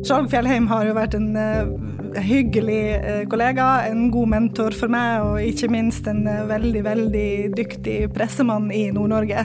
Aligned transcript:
Skjalg 0.00 0.30
Fjellheim 0.32 0.64
har 0.70 0.86
jo 0.88 0.94
vært 0.96 1.14
en 1.18 1.34
uh, 1.36 2.20
hyggelig 2.24 2.80
uh, 3.02 3.18
kollega, 3.28 3.66
en 3.90 4.06
god 4.12 4.30
mentor 4.32 4.76
for 4.76 4.92
meg, 4.92 5.26
og 5.26 5.44
ikke 5.44 5.68
minst 5.72 6.08
en 6.08 6.22
uh, 6.24 6.46
veldig, 6.48 6.82
veldig 6.86 7.30
dyktig 7.58 7.98
pressemann 8.16 8.70
i 8.72 8.86
Nord-Norge. 8.94 9.44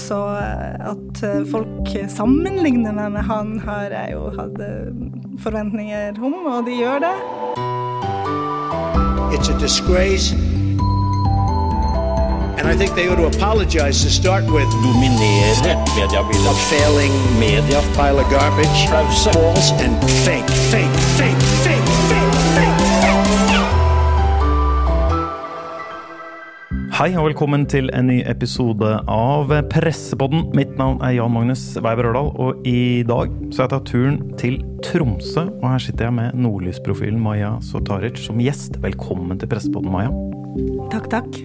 så 0.00 0.18
at 0.34 1.20
folk 1.50 1.90
sammenligner 2.12 2.94
meg 2.96 3.12
med 3.14 3.26
han, 3.28 3.54
har 3.64 3.94
jeg 3.94 4.14
jo 4.16 4.28
hatt 4.36 4.58
forventninger 5.44 6.18
om, 6.20 6.36
og 6.50 6.66
de 6.68 6.78
gjør 6.82 7.04
det. 7.06 7.14
It's 9.34 9.48
a 9.48 9.58
disgrace. 9.58 10.43
Dominere 14.84 15.74
mediebildet. 15.96 16.48
A 16.48 16.54
failing 16.70 17.12
media. 17.38 17.80
Pile 17.92 18.18
of 18.22 18.28
garbage. 18.32 18.78
False. 18.88 19.28
False 19.32 19.70
and 19.84 20.00
fake, 20.24 20.48
fake, 20.72 20.96
fake, 21.18 21.42
fake, 21.64 21.88
fake, 22.08 22.36
fake. 22.56 22.80
Hei 26.94 27.10
og 27.18 27.26
velkommen 27.26 27.66
til 27.68 27.90
en 27.92 28.06
ny 28.08 28.22
episode 28.24 28.94
av 29.12 29.52
Pressepodden. 29.68 30.46
Mitt 30.56 30.72
navn 30.80 31.02
er 31.04 31.18
Jan 31.18 31.34
Magnus 31.36 31.66
Weiber 31.84 32.08
Ørdal, 32.14 32.32
og 32.32 32.64
i 32.64 33.02
dag 33.04 33.28
så 33.52 33.66
har 33.66 33.68
jeg 33.68 33.74
tatt 33.74 33.90
turen 33.92 34.16
til 34.40 34.56
Tromsø. 34.86 35.50
Og 35.60 35.68
her 35.68 35.84
sitter 35.84 36.08
jeg 36.08 36.16
med 36.16 36.40
nordlysprofilen 36.40 37.20
Maja 37.20 37.58
Sotaric 37.60 38.24
som 38.24 38.40
gjest. 38.40 38.80
Velkommen 38.80 39.36
til 39.36 39.52
Pressepodden, 39.52 39.92
Maja. 39.92 40.16
Takk, 40.94 41.12
takk. 41.12 41.44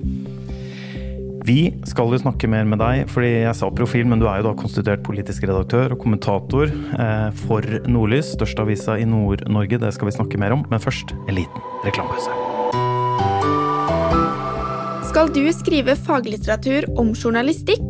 Vi 1.49 1.71
skal 1.89 2.11
jo 2.13 2.19
snakke 2.21 2.45
mer 2.51 2.67
med 2.69 2.77
deg, 2.77 3.07
fordi 3.09 3.29
jeg 3.41 3.57
sa 3.57 3.71
profil, 3.73 4.05
men 4.05 4.21
du 4.21 4.27
er 4.29 4.41
jo 4.41 4.51
da 4.51 4.57
konstituert 4.59 5.01
politisk 5.01 5.47
redaktør 5.49 5.95
og 5.95 6.03
kommentator 6.03 6.69
eh, 6.69 7.29
for 7.47 7.65
Nordlys, 7.89 8.35
største 8.35 8.61
avisa 8.61 8.99
i 9.01 9.07
Nord-Norge. 9.09 9.79
Det 9.81 9.89
skal 9.95 10.11
vi 10.11 10.13
snakke 10.13 10.37
mer 10.37 10.53
om, 10.53 10.61
men 10.69 10.83
først 10.83 11.15
en 11.25 11.39
liten 11.39 11.65
reklamepause. 11.87 12.29
Skal 15.09 15.33
du 15.33 15.41
skrive 15.57 15.97
faglitteratur 15.97 16.85
om 17.01 17.15
journalistikk? 17.17 17.87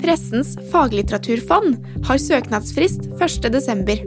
Pressens 0.00 0.54
faglitteraturfond 0.72 1.76
har 2.08 2.22
søknadsfrist 2.24 3.10
1.12. 3.20 4.00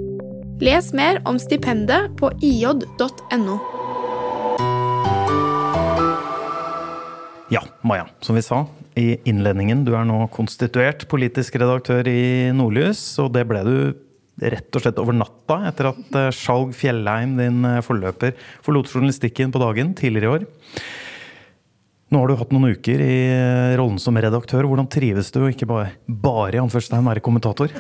Les 0.66 0.89
mer 0.98 1.22
om 1.30 1.38
stipendet 1.38 2.17
på 2.17 2.33
ij.no. 2.42 3.61
Ja, 7.52 7.61
Maja, 7.81 8.08
som 8.23 8.36
vi 8.36 8.42
sa 8.42 8.66
i 9.00 9.16
innledningen, 9.30 9.86
du 9.88 9.94
er 9.95 10.08
nå 10.08 10.25
konstituert 10.34 11.06
politisk 11.11 11.56
redaktør 11.61 12.08
i 12.11 12.52
Nordlys, 12.56 13.02
og 13.23 13.31
det 13.36 13.45
ble 13.50 13.61
du 13.67 13.75
rett 14.42 14.75
og 14.75 14.83
slett 14.83 15.00
over 15.02 15.16
natta 15.16 15.59
etter 15.70 15.92
at 15.92 16.17
eh, 16.17 16.31
Skjalg 16.33 16.73
Fjellheim, 16.75 17.36
din 17.39 17.61
eh, 17.67 17.81
forløper, 17.86 18.33
forlot 18.66 18.89
journalistikken 18.89 19.53
på 19.53 19.61
dagen 19.61 19.94
tidligere 19.98 20.28
i 20.28 20.33
år. 20.38 20.48
Nå 22.11 22.20
har 22.20 22.28
du 22.28 22.39
hatt 22.39 22.52
noen 22.52 22.73
uker 22.75 23.03
i 23.06 23.17
eh, 23.31 23.75
rollen 23.80 24.02
som 24.02 24.17
redaktør. 24.17 24.67
Hvordan 24.67 24.89
trives 24.92 25.31
du, 25.36 25.45
ikke 25.48 25.70
bare, 25.70 25.94
bare 26.08 26.58
i 26.58 26.64
anførselstegn 26.64 27.08
være 27.08 27.23
kommentator? 27.23 27.72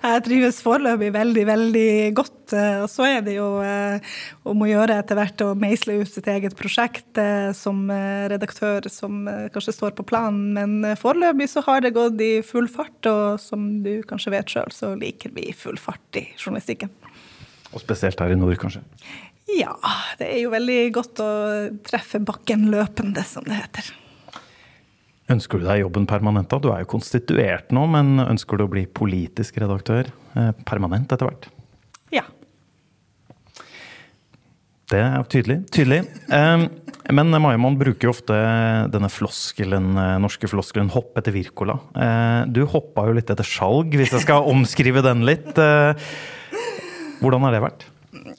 Jeg 0.00 0.24
trives 0.26 0.60
foreløpig 0.64 1.10
veldig, 1.14 1.44
veldig 1.48 1.92
godt. 2.18 2.54
Eh, 2.56 2.80
og 2.84 2.88
så 2.92 3.06
er 3.08 3.24
det 3.26 3.36
jo 3.36 3.48
eh, 3.64 4.12
om 4.48 4.64
å 4.64 4.68
gjøre 4.70 4.98
etter 5.02 5.18
hvert 5.18 5.44
å 5.44 5.52
meisle 5.58 6.00
ut 6.00 6.10
sitt 6.10 6.28
eget 6.30 6.56
prosjekt 6.58 7.20
som 7.56 7.82
redaktør, 8.30 8.86
som 8.92 9.24
kanskje 9.54 9.74
står 9.76 9.94
på 9.98 10.06
planen. 10.08 10.52
Men 10.56 10.98
foreløpig 11.00 11.50
så 11.52 11.64
har 11.66 11.84
det 11.84 11.94
gått 11.96 12.20
i 12.24 12.32
full 12.46 12.68
fart, 12.70 12.98
og 13.10 13.40
som 13.42 13.68
du 13.84 14.00
kanskje 14.08 14.34
vet 14.34 14.52
sjøl, 14.52 14.74
så 14.74 14.94
liker 14.98 15.34
vi 15.36 15.50
full 15.56 15.78
fart 15.80 16.20
i 16.20 16.26
journalistikken. 16.36 16.92
Og 17.70 17.82
spesielt 17.82 18.20
her 18.20 18.32
i 18.34 18.38
nord, 18.38 18.56
kanskje? 18.60 18.82
Ja, 19.58 19.74
det 20.18 20.28
er 20.30 20.42
jo 20.44 20.52
veldig 20.52 20.80
godt 20.94 21.22
å 21.22 21.30
treffe 21.86 22.20
bakken 22.22 22.68
løpende, 22.72 23.24
som 23.26 23.46
det 23.46 23.58
heter. 23.58 23.90
Ønsker 25.30 25.60
du 25.60 25.68
deg 25.68 25.84
jobben 25.84 26.08
permanent? 26.10 26.50
da? 26.50 26.58
Du 26.58 26.72
er 26.74 26.82
jo 26.82 26.90
konstituert 26.90 27.70
nå, 27.74 27.86
men 27.90 28.18
ønsker 28.24 28.58
du 28.58 28.66
å 28.66 28.72
bli 28.72 28.86
politisk 28.86 29.60
redaktør 29.62 30.10
eh, 30.34 30.50
permanent 30.66 31.12
etter 31.14 31.28
hvert? 31.28 31.46
Ja. 32.14 32.24
Det 34.90 35.02
er 35.04 35.28
tydelig. 35.30 35.60
Tydelig. 35.70 36.02
Men 37.10 37.34
Maimon 37.42 37.78
bruker 37.78 38.08
jo 38.08 38.14
ofte 38.14 38.34
denne 38.90 39.10
floskelen, 39.10 39.92
eh, 39.98 40.16
norske 40.22 40.50
floskelen 40.50 40.90
'hopp 40.90 41.18
etter 41.18 41.34
Wirkola'. 41.34 41.78
Uh, 41.94 42.42
du 42.50 42.64
hoppa 42.66 43.06
jo 43.06 43.14
litt 43.14 43.30
etter 43.30 43.46
Skjalg, 43.46 43.94
hvis 43.94 44.14
jeg 44.14 44.26
skal 44.26 44.50
omskrive 44.50 45.02
den 45.06 45.24
litt. 45.26 45.54
Hvordan 47.20 47.46
har 47.46 47.54
det 47.54 47.62
vært? 47.62 47.86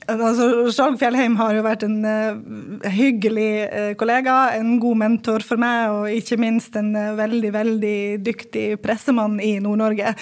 Altså, 0.09 0.47
Skjalg 0.73 0.97
Fjellheim 0.97 1.35
har 1.38 1.53
jo 1.53 1.62
vært 1.66 1.84
en 1.85 2.00
uh, 2.01 2.88
hyggelig 2.89 3.50
uh, 3.69 3.91
kollega, 4.00 4.38
en 4.57 4.79
god 4.81 4.97
mentor 4.97 5.45
for 5.45 5.62
meg, 5.62 5.94
og 5.94 6.16
ikke 6.17 6.39
minst 6.41 6.75
en 6.79 6.89
uh, 6.97 7.13
veldig, 7.19 7.51
veldig 7.53 8.00
dyktig 8.25 8.66
pressemann 8.81 9.38
i 9.44 9.53
Nord-Norge. 9.62 10.16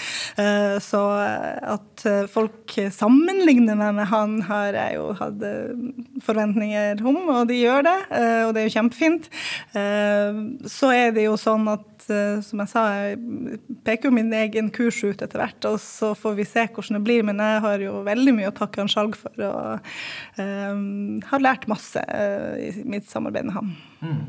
så 0.84 1.00
at 1.20 2.04
folk 2.32 2.74
sammenligner 2.94 3.78
meg 3.78 3.96
med 3.98 4.08
han, 4.12 4.36
har 4.48 4.76
jeg 4.76 4.98
jo 4.98 5.10
hatt 5.18 5.44
forventninger 6.24 7.02
om, 7.04 7.20
og 7.34 7.50
de 7.50 7.60
gjør 7.60 7.86
det. 7.88 7.98
og 8.46 8.54
det 8.56 8.62
er 8.62 8.68
jo 8.68 8.76
kjempefint. 8.76 9.30
så 10.80 10.92
er 10.96 11.14
det 11.16 11.28
jo 11.28 11.36
sånn 11.40 11.68
at 11.72 11.89
som 12.06 12.62
jeg 12.64 12.72
sa, 12.72 12.84
jeg 12.96 13.60
peker 13.86 14.10
jo 14.10 14.16
min 14.16 14.32
egen 14.36 14.70
kurs 14.76 15.02
ut 15.04 15.22
etter 15.22 15.42
hvert, 15.42 15.68
og 15.70 15.80
så 15.84 16.14
får 16.18 16.38
vi 16.40 16.48
se 16.48 16.66
hvordan 16.68 17.00
det 17.00 17.04
blir. 17.08 17.26
Men 17.28 17.42
jeg 17.44 17.64
har 17.66 17.84
jo 17.84 18.00
veldig 18.08 18.36
mye 18.38 18.52
å 18.52 18.56
takke 18.56 18.84
han 18.84 18.92
Skjalg 18.92 19.18
for. 19.20 19.36
og 19.44 20.40
um, 20.40 21.20
har 21.30 21.44
lært 21.44 21.70
masse 21.72 22.02
uh, 22.02 22.56
i 22.60 22.72
mitt 22.88 23.10
samarbeid 23.12 23.50
med 23.50 23.58
ham. 23.60 23.76
Mm. 24.02 24.24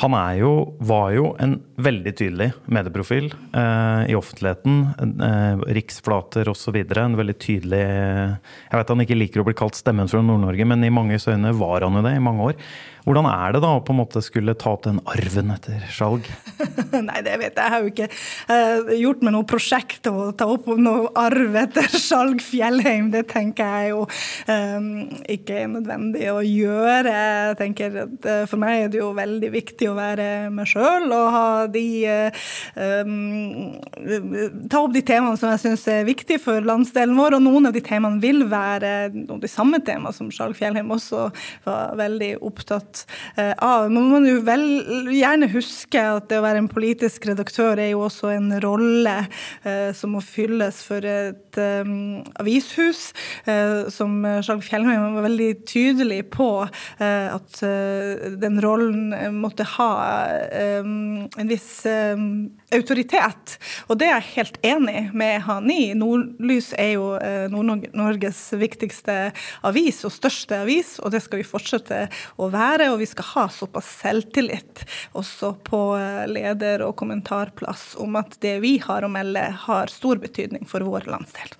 Han 0.00 0.14
jo, 0.38 0.50
var 0.78 1.10
jo 1.12 1.32
en 1.42 1.58
veldig 1.76 2.12
tydelig 2.16 2.46
medieprofil 2.72 3.26
eh, 3.28 4.06
i 4.08 4.14
offentligheten. 4.16 4.78
Eh, 4.96 5.64
riksflater 5.76 6.48
osv. 6.48 6.78
En 6.96 7.18
veldig 7.18 7.36
tydelig 7.36 7.82
Jeg 7.82 8.78
vet 8.78 8.92
han 8.94 9.04
ikke 9.04 9.18
liker 9.18 9.42
å 9.42 9.48
bli 9.50 9.56
kalt 9.58 9.76
stemmen 9.76 10.08
fra 10.08 10.22
Nord-Norge, 10.24 10.64
men 10.64 10.86
i 10.86 10.92
manges 10.94 11.28
øyne 11.28 11.52
var 11.58 11.84
han 11.84 11.98
jo 11.98 12.04
det 12.06 12.14
i 12.16 12.22
mange 12.24 12.48
år. 12.48 12.64
Hvordan 13.06 13.26
er 13.30 13.54
det 13.54 13.62
da 13.64 13.72
å 13.78 13.82
på 13.84 13.94
en 13.94 14.00
måte 14.02 14.20
skulle 14.24 14.54
ta 14.58 14.74
opp 14.74 14.84
den 14.84 15.00
arven 15.08 15.52
etter 15.54 15.80
Skjalg? 15.92 16.26
Nei, 17.08 17.20
det 17.24 17.36
vet 17.40 17.56
jeg. 17.56 17.60
Jeg 17.60 17.72
har 17.72 17.84
jo 17.84 17.90
ikke 17.90 18.08
uh, 18.50 18.90
gjort 19.00 19.24
meg 19.24 19.34
noe 19.36 19.48
prosjekt 19.48 20.10
å 20.10 20.30
ta 20.36 20.48
opp 20.50 20.68
noe 20.76 21.08
arv 21.18 21.56
etter 21.62 21.88
Skjalg 22.06 22.42
Fjellheim. 22.44 23.10
Det 23.14 23.24
tenker 23.30 23.64
jeg 23.64 23.92
jo 23.94 24.02
um, 24.04 24.90
ikke 25.32 25.62
er 25.62 25.70
nødvendig 25.72 26.26
å 26.32 26.40
gjøre. 26.44 27.14
Jeg 27.14 27.58
tenker 27.60 27.98
at 28.04 28.28
uh, 28.28 28.42
For 28.50 28.60
meg 28.60 28.84
er 28.84 28.92
det 28.92 29.00
jo 29.00 29.10
veldig 29.16 29.52
viktig 29.54 29.90
å 29.90 29.96
være 29.96 30.28
meg 30.52 30.68
sjøl 30.70 31.08
og 31.08 31.26
ha 31.34 31.48
de 31.72 31.86
uh, 32.04 32.44
um, 32.76 33.78
Ta 34.70 34.82
opp 34.82 34.92
de 34.94 35.02
temaene 35.06 35.38
som 35.40 35.50
jeg 35.52 35.62
syns 35.62 35.86
er 35.90 36.06
viktige 36.08 36.40
for 36.42 36.64
landsdelen 36.64 37.16
vår, 37.18 37.38
og 37.38 37.44
noen 37.44 37.70
av 37.70 37.74
de 37.74 37.82
temaene 37.84 38.20
vil 38.22 38.44
være 38.50 38.92
de 39.10 39.50
samme 39.50 39.80
temaene 39.84 40.14
som 40.16 40.30
Skjalg 40.34 40.56
Fjellheim 40.58 40.90
også 40.92 41.28
var 41.64 41.96
veldig 41.98 42.32
opptatt 42.46 42.89
opptatt 42.90 43.06
eh, 43.36 43.54
av. 43.58 43.90
Man 43.90 44.08
må 44.10 44.20
jo 44.26 44.40
vel 44.44 45.10
gjerne 45.14 45.48
huske 45.52 46.00
at 46.00 46.28
det 46.30 46.38
å 46.40 46.44
være 46.44 46.62
en 46.62 46.70
politisk 46.70 47.26
redaktør 47.28 47.78
er 47.78 47.92
jo 47.92 48.04
også 48.06 48.32
en 48.34 48.52
rolle 48.62 49.26
eh, 49.64 49.92
som 49.94 50.14
må 50.14 50.20
fylles 50.20 50.82
for 50.82 51.04
et 51.04 51.58
um, 51.58 52.22
avishus. 52.40 53.12
Eh, 53.46 53.88
som 53.90 54.22
Skjalg 54.42 54.64
Fjellheim 54.64 55.16
var 55.16 55.26
veldig 55.28 55.50
tydelig 55.68 56.24
på 56.34 56.50
eh, 56.66 57.28
at 57.30 57.62
eh, 57.62 58.30
den 58.40 58.60
rollen 58.62 59.10
måtte 59.40 59.64
ha 59.76 59.90
en 60.50 61.48
viss 61.48 61.84
autoritet. 61.86 63.56
Og 63.88 63.98
det 64.00 64.08
er 64.08 64.18
jeg 64.18 64.34
helt 64.36 64.58
enig 64.66 65.02
med 65.16 65.40
han 65.46 65.68
i. 65.72 65.92
Nordlys 65.98 66.70
er 66.78 66.92
jo 66.94 67.06
Nord-Norges 67.52 68.40
viktigste 68.58 69.16
avis 69.66 70.02
og 70.06 70.14
største 70.14 70.60
avis, 70.64 70.96
og 71.02 71.12
det 71.14 71.22
skal 71.24 71.42
vi 71.42 71.48
fortsette 71.48 72.02
å 72.40 72.50
være 72.52 72.79
være, 72.80 72.94
og 72.94 73.00
vi 73.02 73.08
skal 73.10 73.28
ha 73.34 73.46
såpass 73.52 73.88
selvtillit 74.00 74.84
også 75.18 75.54
på 75.66 75.80
eh, 75.98 76.26
leder- 76.30 76.84
og 76.86 76.96
kommentarplass 77.00 77.94
om 78.00 78.18
at 78.20 78.38
det 78.44 78.58
vi 78.64 78.78
har 78.82 79.06
å 79.06 79.12
melde, 79.12 79.44
har 79.66 79.92
stor 79.92 80.20
betydning 80.22 80.66
for 80.68 80.84
vår 80.86 81.08
landsdel. 81.10 81.56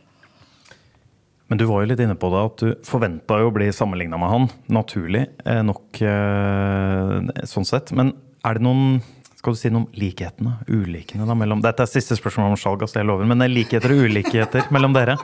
Men 1.51 1.59
du 1.59 1.65
var 1.67 1.83
jo 1.83 1.91
litt 1.91 2.01
inne 2.03 2.15
på 2.15 2.29
det 2.31 2.43
at 2.47 2.63
du 2.63 2.75
forventa 2.87 3.41
å 3.43 3.51
bli 3.51 3.73
sammenligna 3.75 4.21
med 4.23 4.31
han. 4.31 4.45
Naturlig 4.71 5.25
eh, 5.45 5.63
nok 5.67 6.03
eh, 6.07 7.47
sånn 7.51 7.67
sett. 7.67 7.91
Men 7.99 8.15
er 8.47 8.61
det 8.61 8.65
noen 8.69 9.01
skal 9.41 9.57
du 9.57 9.59
si 9.59 9.71
noe 9.73 9.87
om 9.87 9.97
likhetene, 9.97 10.59
ulikene 10.69 11.25
da, 11.25 11.35
mellom 11.39 11.63
Dette 11.65 11.87
er 11.87 11.89
siste 11.89 12.17
spørsmål 12.19 12.53
om 12.53 12.59
Skjalg, 12.61 12.85
jeg 12.93 13.09
lover, 13.09 13.25
men 13.25 13.41
er 13.41 13.49
likheter 13.49 13.95
og 13.95 14.05
ulikheter 14.05 14.69
mellom 14.75 14.93
dere? 14.93 15.17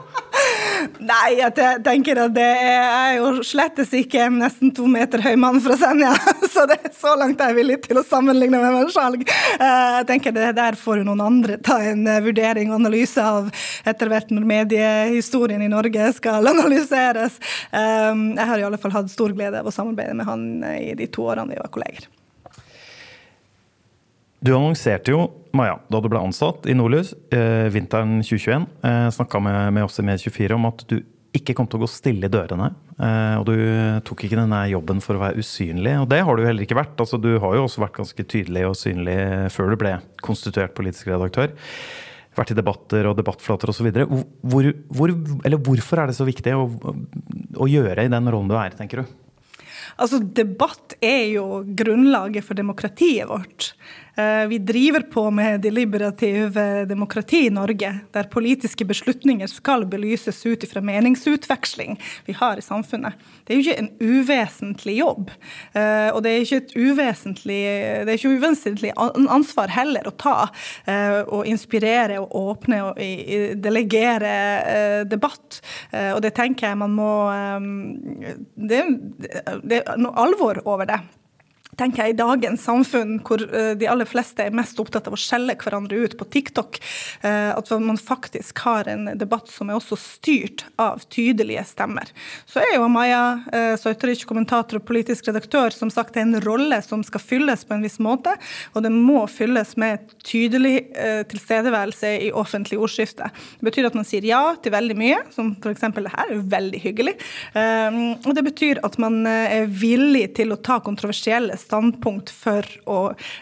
Nei, 1.02 1.36
jeg 1.36 1.52
tenker 1.84 2.18
at 2.24 2.34
det 2.36 2.44
er, 2.46 2.70
jeg 2.86 3.10
er 3.10 3.16
jo 3.18 3.44
slettes 3.44 3.92
ikke 3.96 4.22
en 4.26 4.38
nesten 4.40 4.72
to 4.74 4.86
meter 4.90 5.20
høy 5.24 5.34
mann 5.40 5.60
fra 5.64 5.76
Senja. 5.80 6.14
Så 6.54 6.64
det 6.70 6.78
er 6.80 6.94
så 6.96 7.12
langt 7.18 7.40
jeg 7.42 7.52
er 7.52 7.58
villig 7.58 7.78
til 7.84 8.00
å 8.00 8.04
sammenligne 8.06 8.60
med 8.62 8.76
meg 8.78 8.92
selv. 8.94 9.22
Eh, 9.56 9.86
jeg 9.98 10.08
tenker 10.08 10.34
det 10.36 10.50
Der 10.56 10.78
får 10.80 11.02
jo 11.02 11.08
noen 11.10 11.24
andre 11.24 11.58
ta 11.60 11.78
en 11.84 12.06
eh, 12.08 12.22
vurdering 12.24 12.72
og 12.72 12.80
analyse 12.80 13.22
av 13.22 13.50
etter 13.86 14.12
hvert 14.12 14.32
når 14.32 14.48
mediehistorien 14.48 15.64
i 15.64 15.72
Norge 15.72 16.10
skal 16.16 16.48
analyseres. 16.54 17.40
Eh, 17.70 18.12
jeg 18.12 18.52
har 18.52 18.60
i 18.62 18.68
alle 18.68 18.80
fall 18.80 18.96
hatt 18.96 19.12
stor 19.12 19.36
glede 19.36 19.60
av 19.60 19.68
å 19.68 19.74
samarbeide 19.74 20.16
med 20.16 20.28
han 20.28 20.46
i 20.76 20.94
de 20.96 21.10
to 21.12 21.28
årene 21.28 21.52
vi 21.52 21.60
var 21.60 21.72
kolleger. 21.74 22.08
Du 24.40 24.52
annonserte 24.52 25.14
jo, 25.14 25.26
Maja, 25.56 25.78
da 25.88 26.00
du 26.02 26.08
ble 26.12 26.20
ansatt 26.20 26.66
i 26.68 26.74
Nordlys 26.76 27.14
eh, 27.32 27.68
vinteren 27.72 28.18
2021, 28.20 28.66
eh, 28.84 29.06
snakka 29.16 29.40
med, 29.40 29.60
med 29.72 29.86
oss 29.86 29.96
i 30.02 30.04
Med24 30.04 30.58
om 30.58 30.68
at 30.68 30.84
du 30.90 30.98
ikke 31.36 31.54
kom 31.56 31.68
til 31.68 31.80
å 31.80 31.84
gå 31.84 31.88
stille 31.90 32.28
i 32.28 32.32
dørene. 32.32 32.70
Eh, 32.96 33.36
og 33.40 33.46
du 33.48 33.56
tok 34.08 34.26
ikke 34.26 34.38
denne 34.38 34.60
jobben 34.72 35.00
for 35.04 35.16
å 35.16 35.22
være 35.24 35.40
usynlig, 35.40 35.96
og 36.02 36.08
det 36.12 36.20
har 36.28 36.36
du 36.36 36.44
heller 36.44 36.66
ikke 36.66 36.78
vært. 36.78 36.96
Altså, 37.00 37.20
du 37.20 37.34
har 37.40 37.56
jo 37.56 37.64
også 37.64 37.84
vært 37.84 37.96
ganske 38.00 38.28
tydelig 38.28 38.66
og 38.68 38.76
synlig 38.78 39.18
før 39.54 39.72
du 39.72 39.80
ble 39.80 39.96
konstituert 40.24 40.76
politisk 40.76 41.08
redaktør. 41.12 41.52
Vært 42.36 42.52
i 42.52 42.58
debatter 42.58 43.08
og 43.08 43.16
debattflater 43.16 43.72
osv. 43.72 43.88
Hvor, 43.88 44.72
hvor, 44.92 45.14
hvorfor 45.56 46.02
er 46.02 46.10
det 46.10 46.18
så 46.18 46.28
viktig 46.28 46.52
å, 46.52 46.66
å 47.56 47.68
gjøre 47.72 48.04
i 48.04 48.12
den 48.12 48.28
rollen 48.28 48.52
du 48.52 48.58
er, 48.60 48.76
tenker 48.76 49.00
du? 49.00 49.16
Altså, 49.96 50.20
Debatt 50.20 50.96
er 51.04 51.30
jo 51.32 51.62
grunnlaget 51.78 52.44
for 52.44 52.58
demokratiet 52.58 53.28
vårt. 53.30 53.70
Eh, 54.16 54.46
vi 54.48 54.58
driver 54.58 55.00
på 55.00 55.30
med 55.30 55.60
deliberativ 55.60 56.58
eh, 56.58 56.86
demokrati 56.86 57.46
i 57.46 57.50
Norge, 57.50 57.98
der 58.12 58.28
politiske 58.32 58.84
beslutninger 58.84 59.46
skal 59.46 59.84
belyses 59.86 60.38
ut 60.46 60.64
fra 60.70 60.80
meningsutveksling 60.80 61.98
vi 62.24 62.32
har 62.32 62.56
i 62.56 62.64
samfunnet. 62.64 63.12
Det 63.44 63.52
er 63.52 63.60
jo 63.60 63.64
ikke 63.66 63.82
en 63.82 63.90
uvesentlig 64.00 64.94
jobb. 65.02 65.34
Eh, 65.76 66.08
og 66.14 66.22
det 66.24 66.32
er 66.32 66.46
ikke 66.46 66.62
et 66.62 66.72
uvesentlig, 66.76 67.60
det 68.06 68.14
er 68.14 68.16
ikke 68.16 68.32
uvesentlig 68.38 68.94
ansvar 68.96 69.74
heller 69.74 70.08
å 70.08 70.14
ta. 70.16 70.36
Å 70.86 71.42
inspirere 71.48 72.18
og 72.22 72.32
åpne 72.38 72.78
og 72.86 72.98
delegere 73.60 75.04
debatt. 75.08 75.60
Og 76.14 76.20
det 76.24 76.32
tenker 76.36 76.70
jeg 76.70 76.78
man 76.80 76.94
må 76.96 77.12
Det, 78.54 78.80
det 79.64 79.80
er 79.82 80.00
noe 80.00 80.26
alvor 80.26 80.60
over 80.64 80.88
det 80.88 81.00
tenker 81.76 82.02
jeg, 82.02 82.14
i 82.14 82.18
dagens 82.18 82.64
samfunn, 82.64 83.18
hvor 83.26 83.42
uh, 83.50 83.72
de 83.78 83.88
aller 83.90 84.08
fleste 84.08 84.44
er 84.46 84.54
mest 84.56 84.78
opptatt 84.80 85.08
av 85.08 85.16
å 85.16 85.20
skjelle 85.20 85.56
hverandre 85.60 86.00
ut 86.04 86.16
på 86.18 86.28
TikTok, 86.32 86.78
uh, 87.24 87.52
at 87.52 87.72
man 87.82 88.00
faktisk 88.00 88.62
har 88.64 88.88
en 88.90 89.10
debatt 89.18 89.50
som 89.52 89.70
er 89.70 89.78
også 89.78 89.98
styrt 90.00 90.66
av 90.80 91.04
tydelige 91.12 91.64
stemmer. 91.68 92.10
Så 92.48 92.62
er 92.64 92.76
jo 92.76 92.88
Maja 92.92 93.22
uh, 93.52 94.24
kommentator 94.26 94.80
og 94.80 94.86
politisk 94.88 95.28
redaktør, 95.28 95.74
som 95.74 95.90
sagt 95.92 96.16
en 96.16 96.38
rolle 96.44 96.80
som 96.84 97.02
skal 97.04 97.22
fylles 97.22 97.64
på 97.66 97.76
en 97.76 97.84
viss 97.84 97.98
måte, 98.02 98.32
og 98.74 98.84
det 98.84 98.92
må 98.92 99.24
fylles 99.30 99.74
med 99.80 100.04
tydelig 100.26 100.88
tilstedeværelse 101.30 102.08
i 102.26 102.30
offentlig 102.34 102.78
ordskifte. 102.82 103.28
Det 103.58 103.66
betyr 103.68 103.88
at 103.88 103.96
man 103.98 104.06
sier 104.06 104.24
ja 104.26 104.40
til 104.62 104.72
veldig 104.74 104.96
mye, 104.98 105.18
som 105.34 105.52
f.eks. 105.54 105.84
det 105.96 106.12
her 106.12 106.32
er 106.32 106.42
veldig 106.56 106.80
hyggelig. 106.82 107.14
og 107.56 108.30
det 108.36 108.44
betyr 108.46 108.80
at 108.86 108.98
man 109.02 109.20
er 109.28 109.68
villig 109.70 110.26
til 110.38 110.54
å 110.54 110.60
ta 110.60 110.78
kontroversielle 110.84 111.56
standpunkt 111.66 112.32
for 112.32 112.66
å 112.88 113.00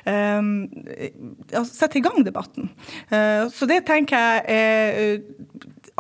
um, 0.09 0.51
sette 1.69 2.01
i 2.01 2.05
gang 2.05 2.25
debatten. 2.27 2.71
Uh, 3.13 3.47
så 3.53 3.69
det 3.71 3.85
tenker 3.89 4.19
jeg 4.19 4.45
er 4.55 5.23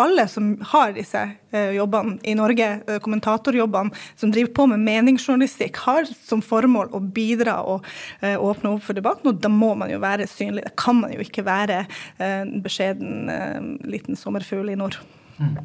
alle 0.00 0.24
som 0.26 0.56
har 0.72 0.90
disse 0.96 1.20
uh, 1.54 1.70
jobbene 1.76 2.16
i 2.26 2.34
Norge, 2.34 2.66
kommentatorjobbene, 3.04 3.94
som 4.18 4.32
driver 4.34 4.50
på 4.56 4.66
med 4.72 4.82
meningsjournalistikk, 4.82 5.78
har 5.84 6.08
som 6.10 6.42
formål 6.42 6.90
å 6.96 7.02
bidra 7.04 7.60
og 7.62 7.86
åpne 8.24 8.74
opp 8.74 8.88
for 8.88 8.98
debatten. 8.98 9.30
Og 9.30 9.38
da 9.44 9.52
må 9.52 9.74
man 9.78 9.92
jo 9.92 10.02
være 10.02 10.26
synlig. 10.30 10.66
Da 10.66 10.74
kan 10.80 10.98
man 11.04 11.14
jo 11.14 11.22
ikke 11.22 11.46
være 11.46 11.84
en 12.24 12.58
beskjeden 12.64 13.78
liten 13.86 14.18
sommerfugl 14.18 14.72
i 14.72 14.78
nord. 14.80 14.98
Mm. 15.38 15.58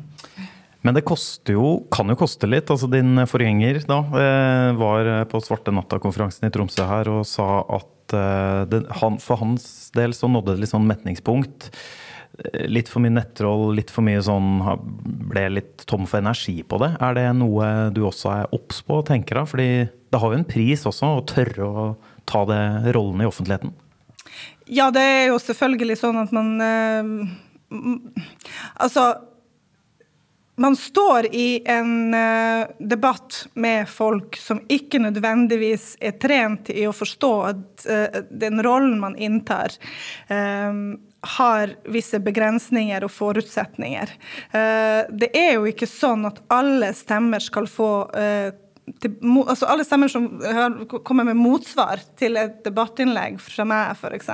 Men 0.82 0.96
det 0.96 1.04
jo, 1.52 1.86
kan 1.92 2.08
jo 2.08 2.18
koste 2.20 2.48
litt. 2.48 2.70
Altså 2.72 2.88
Din 2.92 3.20
forgjenger 3.28 3.82
da, 3.90 4.00
eh, 4.16 4.70
var 4.80 5.10
på 5.32 5.42
Svarte 5.44 5.74
natta-konferansen 5.76 6.48
i 6.48 6.54
Tromsø 6.56 6.86
her 6.88 7.10
og 7.12 7.26
sa 7.28 7.66
at 7.68 8.16
eh, 8.16 8.62
det, 8.72 8.86
han, 9.02 9.20
for 9.20 9.42
hans 9.42 9.92
del 9.96 10.16
så 10.16 10.32
nådde 10.32 10.56
det 10.56 10.64
litt 10.64 10.72
sånn 10.72 10.88
metningspunkt. 10.88 11.68
Eh, 12.40 12.64
litt 12.72 12.88
for 12.92 13.04
mye 13.04 13.18
nettroll, 13.18 13.74
litt 13.76 13.92
for 13.92 14.08
mye 14.08 14.24
sånn 14.24 14.62
Ble 15.30 15.46
litt 15.58 15.84
tom 15.90 16.08
for 16.08 16.24
energi 16.24 16.62
på 16.64 16.80
det. 16.80 16.94
Er 17.04 17.18
det 17.18 17.28
noe 17.42 17.90
du 17.92 18.06
også 18.08 18.32
er 18.38 18.56
obs 18.56 18.80
på, 18.88 19.02
tenker 19.08 19.44
av? 19.44 19.52
Fordi 19.52 19.70
det 19.84 20.24
har 20.24 20.32
jo 20.32 20.40
en 20.40 20.48
pris 20.48 20.88
også, 20.88 21.12
å 21.20 21.28
tørre 21.28 21.68
å 21.68 21.90
ta 22.30 22.46
det 22.48 22.64
rollen 22.96 23.20
i 23.26 23.28
offentligheten. 23.28 23.76
Ja, 24.72 24.88
det 24.96 25.04
er 25.04 25.24
jo 25.34 25.42
selvfølgelig 25.42 26.00
sånn 26.00 26.20
at 26.22 26.32
man 26.34 26.56
Altså 28.78 29.04
man 30.60 30.76
står 30.76 31.26
i 31.32 31.62
en 31.66 32.14
uh, 32.14 32.68
debatt 32.80 33.48
med 33.54 33.90
folk 33.90 34.38
som 34.38 34.60
ikke 34.68 35.00
nødvendigvis 35.00 35.94
er 36.04 36.18
trent 36.20 36.70
i 36.74 36.84
å 36.88 36.96
forstå 36.96 37.34
at 37.48 37.86
uh, 37.88 38.20
den 38.30 38.60
rollen 38.66 38.98
man 39.00 39.16
inntar, 39.16 39.72
um, 40.28 41.00
har 41.40 41.76
visse 41.92 42.20
begrensninger 42.24 43.04
og 43.04 43.12
forutsetninger. 43.12 44.12
Det 45.12 45.28
er 45.36 45.58
jo 45.58 45.66
ikke 45.68 45.88
sånn 45.92 46.24
at 46.30 46.38
alle 46.48 46.94
stemmer 46.96 47.44
skal 47.44 47.68
få 47.68 47.90
til, 49.02 49.16
altså 49.44 49.68
alle 49.70 49.86
stemmer 49.86 50.10
som 50.12 50.28
kommer 51.06 51.28
med 51.28 51.38
motsvar 51.40 52.02
til 52.20 52.38
et 52.40 52.60
debattinnlegg 52.66 53.40
fra 53.44 53.66
meg, 53.68 54.00
f.eks., 54.00 54.30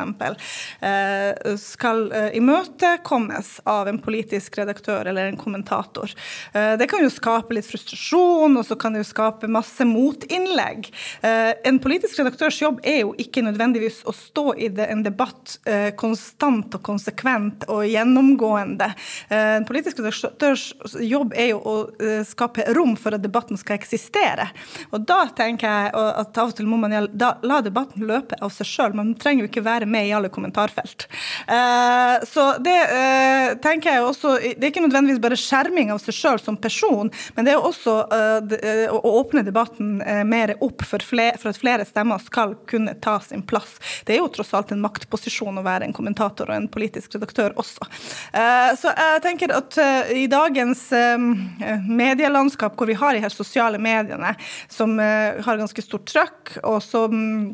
eh, 0.86 1.56
skal 1.60 2.06
eh, 2.16 2.30
imøtekommes 2.40 3.52
av 3.70 3.90
en 3.92 4.00
politisk 4.04 4.60
redaktør 4.60 5.10
eller 5.12 5.30
en 5.30 5.40
kommentator. 5.40 6.14
Eh, 6.54 6.74
det 6.80 6.88
kan 6.92 7.04
jo 7.04 7.12
skape 7.14 7.58
litt 7.58 7.68
frustrasjon, 7.70 8.58
og 8.60 8.66
så 8.68 8.78
kan 8.80 8.96
det 8.96 9.04
jo 9.04 9.10
skape 9.10 9.50
masse 9.52 9.86
motinnlegg. 9.88 10.90
En 11.26 11.78
politisk 11.82 12.20
redaktørs 12.20 12.58
jobb 12.62 12.80
er 12.86 13.02
jo 13.04 13.14
ikke 13.22 13.44
nødvendigvis 13.46 14.02
å 14.08 14.14
stå 14.16 14.46
i 14.62 14.70
en 14.86 15.04
debatt 15.06 15.58
konstant 16.00 16.76
og 16.78 16.84
konsekvent 16.86 17.66
og 17.72 17.86
gjennomgående. 17.88 18.88
En 19.34 19.68
politisk 19.68 20.02
redaktørs 20.02 20.68
jobb 21.02 21.36
er 21.38 21.52
jo 21.54 21.62
å 21.62 21.76
skape 22.28 22.68
rom 22.78 22.96
for 23.00 23.16
at 23.18 23.24
debatten 23.24 23.60
skal 23.60 23.80
eksistere. 23.80 24.45
Og 24.92 25.06
da 25.08 25.26
tenker 25.36 25.68
jeg 25.68 25.94
at 25.96 26.38
av 26.42 26.52
og 26.52 26.58
til 26.58 26.70
må 26.70 26.78
man 26.82 26.94
la 27.16 27.60
debatten 27.66 28.06
løpe 28.08 28.38
av 28.44 28.54
seg 28.54 28.68
sjøl. 28.70 28.96
Man 28.98 29.14
trenger 29.20 29.46
jo 29.46 29.50
ikke 29.50 29.66
være 29.66 29.90
med 29.90 30.10
i 30.10 30.14
alle 30.16 30.32
kommentarfelt. 30.34 31.08
Eh, 31.48 32.26
så 32.30 32.46
det 32.64 32.76
eh, 32.96 33.56
tenker 33.64 33.96
jeg 33.96 34.06
også 34.06 34.36
Det 34.42 34.64
er 34.64 34.72
ikke 34.72 34.84
nødvendigvis 34.86 35.22
bare 35.24 35.40
skjerming 35.40 35.92
av 35.94 36.02
seg 36.04 36.18
sjøl 36.18 36.42
som 36.42 36.58
person, 36.58 37.12
men 37.36 37.48
det 37.48 37.56
er 37.56 37.68
også 37.70 37.96
eh, 38.16 38.86
å 38.92 39.14
åpne 39.22 39.46
debatten 39.46 39.98
mer 40.30 40.56
opp 40.64 40.84
for, 40.86 41.04
flere, 41.04 41.38
for 41.42 41.52
at 41.52 41.60
flere 41.60 41.86
stemmer 41.88 42.22
skal 42.24 42.56
kunne 42.70 42.96
ta 43.04 43.18
sin 43.24 43.44
plass. 43.46 43.78
Det 44.08 44.16
er 44.16 44.22
jo 44.22 44.32
tross 44.34 44.54
alt 44.58 44.74
en 44.74 44.84
maktposisjon 44.84 45.60
å 45.60 45.66
være 45.66 45.88
en 45.88 45.96
kommentator 45.96 46.50
og 46.50 46.58
en 46.58 46.70
politisk 46.72 47.16
redaktør 47.18 47.56
også. 47.60 47.88
Så 48.80 48.92
jeg 48.92 49.22
tenker 49.24 49.54
at 49.56 49.78
i 50.14 50.26
dagens 50.32 50.88
medielandskap 51.88 52.76
hvor 52.78 52.90
vi 52.90 52.98
har 53.00 53.16
de 53.16 53.24
her 53.24 53.34
sosiale 53.34 53.80
mediene, 53.82 54.25
som 54.72 54.98
eh, 55.00 55.44
har 55.46 55.62
ganske 55.62 55.86
stort 55.86 56.08
trøkk, 56.12 56.58
og 56.64 56.82
som 56.86 57.54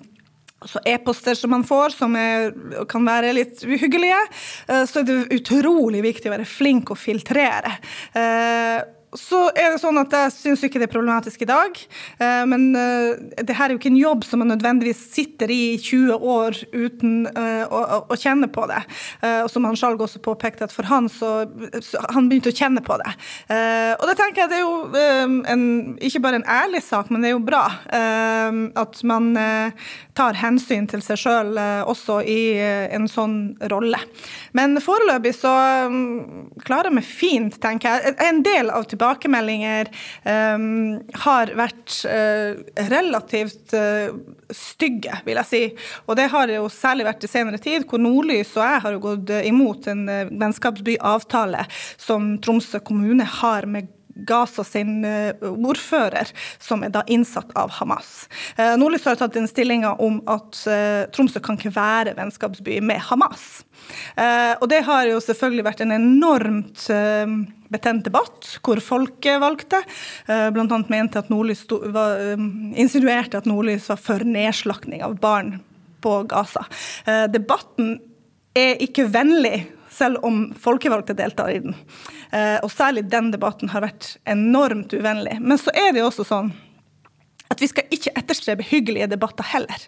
så 0.62 0.78
e-poster 0.86 1.34
som 1.34 1.50
man 1.56 1.64
får, 1.66 1.96
som 1.98 2.16
er, 2.18 2.52
kan 2.90 3.06
være 3.08 3.34
litt 3.34 3.64
uhyggelige. 3.66 4.20
Eh, 4.70 4.84
så 4.86 5.02
er 5.02 5.08
det 5.08 5.40
utrolig 5.40 6.04
viktig 6.06 6.30
å 6.30 6.36
være 6.36 6.50
flink 6.50 6.94
å 6.94 7.00
filtrere. 7.00 7.78
Så 9.18 9.42
er 9.60 9.74
det 9.74 9.82
sånn 9.82 10.00
at 10.00 10.14
Jeg 10.16 10.32
syns 10.32 10.62
ikke 10.64 10.80
det 10.80 10.88
er 10.88 10.94
problematisk 10.94 11.42
i 11.44 11.50
dag. 11.50 11.76
Eh, 12.22 12.44
men 12.48 12.70
eh, 12.80 13.44
det 13.44 13.56
her 13.58 13.68
er 13.68 13.76
jo 13.76 13.82
ikke 13.82 13.92
en 13.92 14.00
jobb 14.00 14.24
som 14.28 14.40
man 14.40 14.54
nødvendigvis 14.54 15.02
sitter 15.12 15.52
i 15.52 15.76
20 15.82 16.16
år 16.16 16.60
uten 16.72 17.28
eh, 17.28 17.66
å, 17.68 17.82
å 18.08 18.18
kjenne 18.20 18.48
på 18.52 18.64
det. 18.72 18.80
Og 19.44 19.50
som 19.52 19.66
han 19.68 19.78
Skjalg 19.78 20.02
også 20.04 20.22
påpekte, 20.24 20.68
at 20.68 20.74
for 20.74 20.88
han 20.90 21.08
så, 21.12 21.46
Han 22.14 22.28
begynte 22.30 22.52
å 22.52 22.56
kjenne 22.56 22.84
på 22.86 22.96
det. 23.02 23.12
Og 23.98 24.04
da 24.08 24.14
tenker 24.18 24.44
jeg 24.44 24.52
det 24.52 24.60
er 24.60 24.64
jo 24.64 25.44
en, 25.50 25.64
ikke 26.04 26.22
bare 26.24 26.40
en 26.40 26.48
ærlig 26.50 26.82
sak, 26.86 27.10
men 27.12 27.24
det 27.24 27.32
er 27.32 27.36
jo 27.36 27.44
bra 27.46 27.64
at 28.82 29.02
man 29.08 29.32
tar 30.18 30.38
hensyn 30.40 30.88
til 30.92 31.04
seg 31.06 31.20
sjøl 31.22 31.60
også 31.90 32.20
i 32.28 32.40
en 32.62 33.08
sånn 33.12 33.38
rolle. 33.72 34.00
Men 34.58 34.78
foreløpig 34.84 35.34
så 35.40 35.54
klarer 36.66 36.92
jeg 36.92 36.98
meg 37.00 37.08
fint, 37.08 37.60
tenker 37.64 37.96
jeg. 37.96 38.16
En 38.28 38.44
del 38.46 38.72
av 38.74 38.88
tilbakemeldinger 39.02 39.90
um, 40.56 41.00
har 41.24 41.52
vært 41.58 41.96
uh, 42.06 42.62
relativt 42.92 43.74
uh, 43.74 44.14
stygge, 44.54 45.16
vil 45.26 45.40
jeg 45.42 45.50
si. 45.50 45.64
Og 46.06 46.18
det 46.20 46.30
har 46.34 46.52
jo 46.54 46.70
særlig 46.72 47.08
vært 47.10 47.26
i 47.26 47.32
senere 47.32 47.62
tid, 47.62 47.88
hvor 47.90 48.02
Nordlys 48.02 48.54
og 48.58 48.66
jeg 48.66 48.84
har 48.86 49.00
gått 49.02 49.34
imot 49.48 49.90
en 49.92 50.06
vennskapsbyavtale 50.30 51.66
som 51.98 52.36
Tromsø 52.44 52.84
kommune 52.86 53.26
har 53.42 53.66
med 53.70 53.90
Gaza 54.28 54.66
sin 54.68 55.06
ordfører, 55.06 56.30
som 56.60 56.84
er 56.86 56.94
da 56.94 57.04
innsatt 57.08 57.52
av 57.58 57.72
Hamas. 57.80 58.28
Nordlys 58.58 59.08
har 59.08 59.20
tatt 59.20 59.38
inn 59.40 59.50
stillinga 59.50 59.96
om 60.04 60.20
at 60.32 60.62
Tromsø 61.16 61.42
kan 61.44 61.60
ikke 61.60 61.74
være 61.76 62.16
vennskapsby 62.18 62.80
med 62.86 63.02
Hamas. 63.10 63.64
Eh, 64.16 64.54
og 64.60 64.68
det 64.72 64.84
har 64.88 65.08
jo 65.10 65.20
selvfølgelig 65.24 65.66
vært 65.66 65.84
en 65.86 65.96
enormt 65.96 66.86
eh, 66.94 67.34
betent 67.72 68.06
debatt, 68.08 68.48
hvor 68.66 68.82
folkevalgte 68.84 69.38
valgte. 69.42 69.82
bl.a. 70.28 70.80
mente 70.92 71.22
at 71.22 71.30
Nordlys 71.32 71.64
insinuerte 72.76 73.40
at 73.40 73.48
Nordlys 73.48 73.88
var 73.90 74.02
for 74.02 74.26
nedslakting 74.28 75.04
av 75.06 75.16
barn 75.24 75.60
på 76.04 76.18
Gaza. 76.28 76.66
Debatten 77.32 77.94
er 78.58 78.82
ikke 78.84 79.06
vennlig, 79.14 79.70
selv 80.02 80.26
om 80.28 80.44
folkevalgte 80.58 81.14
deltar 81.18 81.54
i 81.54 81.62
den. 81.62 81.78
Og 82.64 82.72
særlig 82.74 83.06
den 83.12 83.30
debatten 83.34 83.70
har 83.70 83.84
vært 83.84 84.16
enormt 84.30 84.94
uvennlig. 84.98 85.36
Men 85.44 85.60
så 85.62 85.74
er 85.78 85.92
det 85.94 86.02
jo 86.02 86.08
også 86.10 86.26
sånn 86.26 86.52
at 87.52 87.62
vi 87.62 87.68
skal 87.68 87.92
ikke 87.92 88.14
etterstrebe 88.16 88.66
hyggelige 88.70 89.10
debatter 89.12 89.48
heller. 89.52 89.88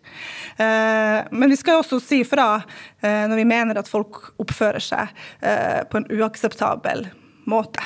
Eh, 0.58 1.20
men 1.32 1.52
vi 1.52 1.60
skal 1.60 1.80
også 1.80 2.02
si 2.04 2.24
fra 2.28 2.48
eh, 2.60 3.24
når 3.30 3.40
vi 3.40 3.48
mener 3.48 3.80
at 3.80 3.92
folk 3.92 4.20
oppfører 4.42 4.84
seg 4.84 5.14
eh, 5.40 5.82
på 5.88 6.02
en 6.02 6.10
uakseptabel 6.12 7.08
måte, 7.50 7.86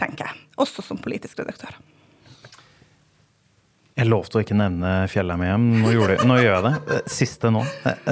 tenker 0.00 0.30
jeg. 0.30 0.46
Også 0.64 0.84
som 0.84 1.00
politisk 1.02 1.42
redaktør. 1.42 1.76
Jeg 3.98 4.06
lovte 4.06 4.38
å 4.38 4.42
ikke 4.44 4.56
nevne 4.58 4.92
Fjellheim. 5.10 5.68
Nå, 5.82 5.90
nå, 5.90 6.36
gjør 6.38 6.54
jeg 6.54 6.66
det. 6.68 6.98
Siste 7.10 7.50
nå. 7.50 7.64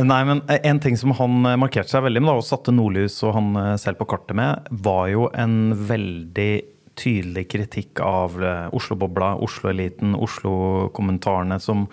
Nei, 0.03 0.23
men 0.27 0.43
En 0.59 0.81
ting 0.83 0.99
som 0.99 1.15
han 1.15 1.45
markerte 1.63 1.95
seg 1.95 2.03
veldig 2.09 2.25
med, 2.25 2.33
og 2.41 2.47
satte 2.47 2.75
nordlys 2.75 3.21
og 3.23 3.37
han 3.39 3.53
selv 3.79 4.01
på 4.01 4.09
kartet 4.11 4.35
med, 4.39 4.67
var 4.83 5.07
jo 5.13 5.29
en 5.39 5.77
veldig 5.87 6.51
tydelig 6.97 7.47
kritikk 7.53 8.01
av 8.01 8.39
eh, 8.43 8.67
Oslo-bobla, 8.77 9.35
Oslo-eliten, 9.45 10.17
Oslo-kommentarene 10.17 11.59
som 11.63 11.87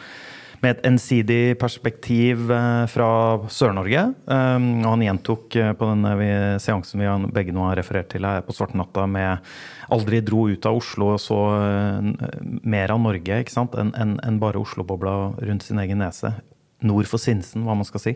med 0.63 0.77
et 0.77 0.85
ensidig 0.87 1.57
perspektiv 1.59 2.47
eh, 2.51 2.85
fra 2.91 3.09
Sør-Norge. 3.51 4.05
Um, 4.25 4.67
han 4.85 5.03
gjentok 5.03 5.57
eh, 5.59 5.73
på 5.77 5.89
denne 5.89 6.13
seansen 6.63 7.03
vi 7.03 7.09
begge 7.35 7.55
nå 7.55 7.65
har 7.67 7.77
referert 7.79 8.09
til 8.13 8.25
her 8.27 8.41
på 8.45 8.55
Svartenatta, 8.55 9.05
med 9.11 9.43
aldri 9.93 10.23
dro 10.25 10.47
ut 10.49 10.65
av 10.69 10.79
Oslo 10.79 11.11
og 11.13 11.21
så 11.21 11.37
mer 12.63 12.93
av 12.93 13.01
Norge 13.03 13.41
ikke 13.43 13.53
sant, 13.53 13.75
enn 13.77 14.15
en 14.15 14.39
bare 14.41 14.61
Oslo-bobla 14.61 15.35
rundt 15.43 15.67
sin 15.67 15.81
egen 15.83 15.99
nese. 16.01 16.31
Nord 16.83 17.07
for 17.11 17.21
Sinsen, 17.21 17.67
hva 17.67 17.75
man 17.77 17.87
skal 17.87 18.01
si. 18.01 18.15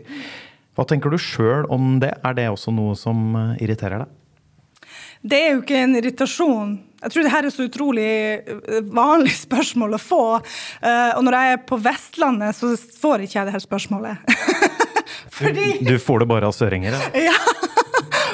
Hva 0.74 0.86
tenker 0.88 1.12
du 1.12 1.20
sjøl 1.20 1.68
om 1.72 1.98
det? 2.02 2.16
Er 2.24 2.34
det 2.34 2.48
også 2.50 2.74
noe 2.74 2.96
som 2.98 3.36
irriterer 3.60 4.02
deg? 4.02 4.18
Det 5.22 5.38
er 5.38 5.54
jo 5.54 5.62
ikke 5.62 5.82
en 5.84 5.96
irritasjon. 6.00 6.76
Jeg 6.98 7.14
tror 7.14 7.26
det 7.26 7.30
her 7.30 7.46
er 7.46 7.54
så 7.54 7.66
utrolig 7.68 8.08
eh, 8.08 8.80
vanlig 8.94 9.34
spørsmål 9.46 9.98
å 9.98 10.02
få. 10.02 10.22
Eh, 10.82 11.12
og 11.16 11.24
når 11.26 11.38
jeg 11.38 11.56
er 11.56 11.64
på 11.68 11.80
Vestlandet, 11.84 12.58
så 12.58 12.74
får 12.74 13.26
ikke 13.26 13.40
jeg 13.40 13.50
det 13.50 13.56
her 13.58 13.64
spørsmålet. 13.64 14.38
Fordi... 15.38 15.70
Du 15.86 15.94
får 16.02 16.24
det 16.24 16.30
bare 16.30 16.50
av 16.50 16.56
søringer? 16.56 16.98
Ja. 17.14 17.36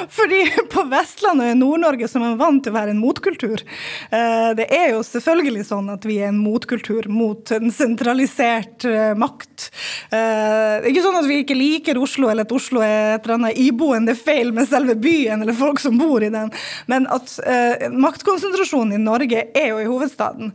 Fordi 0.09 0.41
på 0.71 0.83
Vestlandet 0.89 1.45
og 1.47 1.51
i 1.51 1.59
Nord-Norge 1.59 2.09
som 2.09 2.23
er 2.25 2.37
vant 2.39 2.63
til 2.63 2.73
å 2.73 2.77
være 2.77 2.93
en 2.93 3.01
motkultur. 3.01 3.61
Eh, 4.09 4.49
det 4.57 4.67
er 4.73 4.91
jo 4.93 5.03
selvfølgelig 5.05 5.65
sånn 5.69 5.91
at 5.93 6.05
vi 6.07 6.19
er 6.21 6.31
en 6.31 6.41
motkultur 6.41 7.07
mot 7.11 7.51
en 7.55 7.71
sentralisert 7.73 8.85
eh, 8.89 9.13
makt. 9.17 9.69
Eh, 10.09 10.15
det 10.15 10.87
er 10.87 10.91
ikke 10.91 11.05
sånn 11.05 11.19
at 11.21 11.29
vi 11.29 11.39
ikke 11.43 11.57
liker 11.57 11.99
Oslo, 12.01 12.29
eller 12.31 12.47
at 12.47 12.55
Oslo 12.55 12.83
er 12.85 13.15
et 13.15 13.25
eller 13.25 13.37
annet 13.39 13.61
iboende 13.61 14.15
feil 14.17 14.51
med 14.55 14.69
selve 14.69 14.97
byen 14.99 15.45
eller 15.45 15.57
folk 15.57 15.81
som 15.81 15.99
bor 15.99 16.23
i 16.23 16.31
den, 16.33 16.51
men 16.91 17.07
at 17.11 17.31
maktkonsentrasjonen 17.91 18.95
i 18.95 19.01
Norge 19.01 19.45
er 19.55 19.67
jo 19.71 19.79
i 19.81 19.87
hovedstaden. 19.87 20.51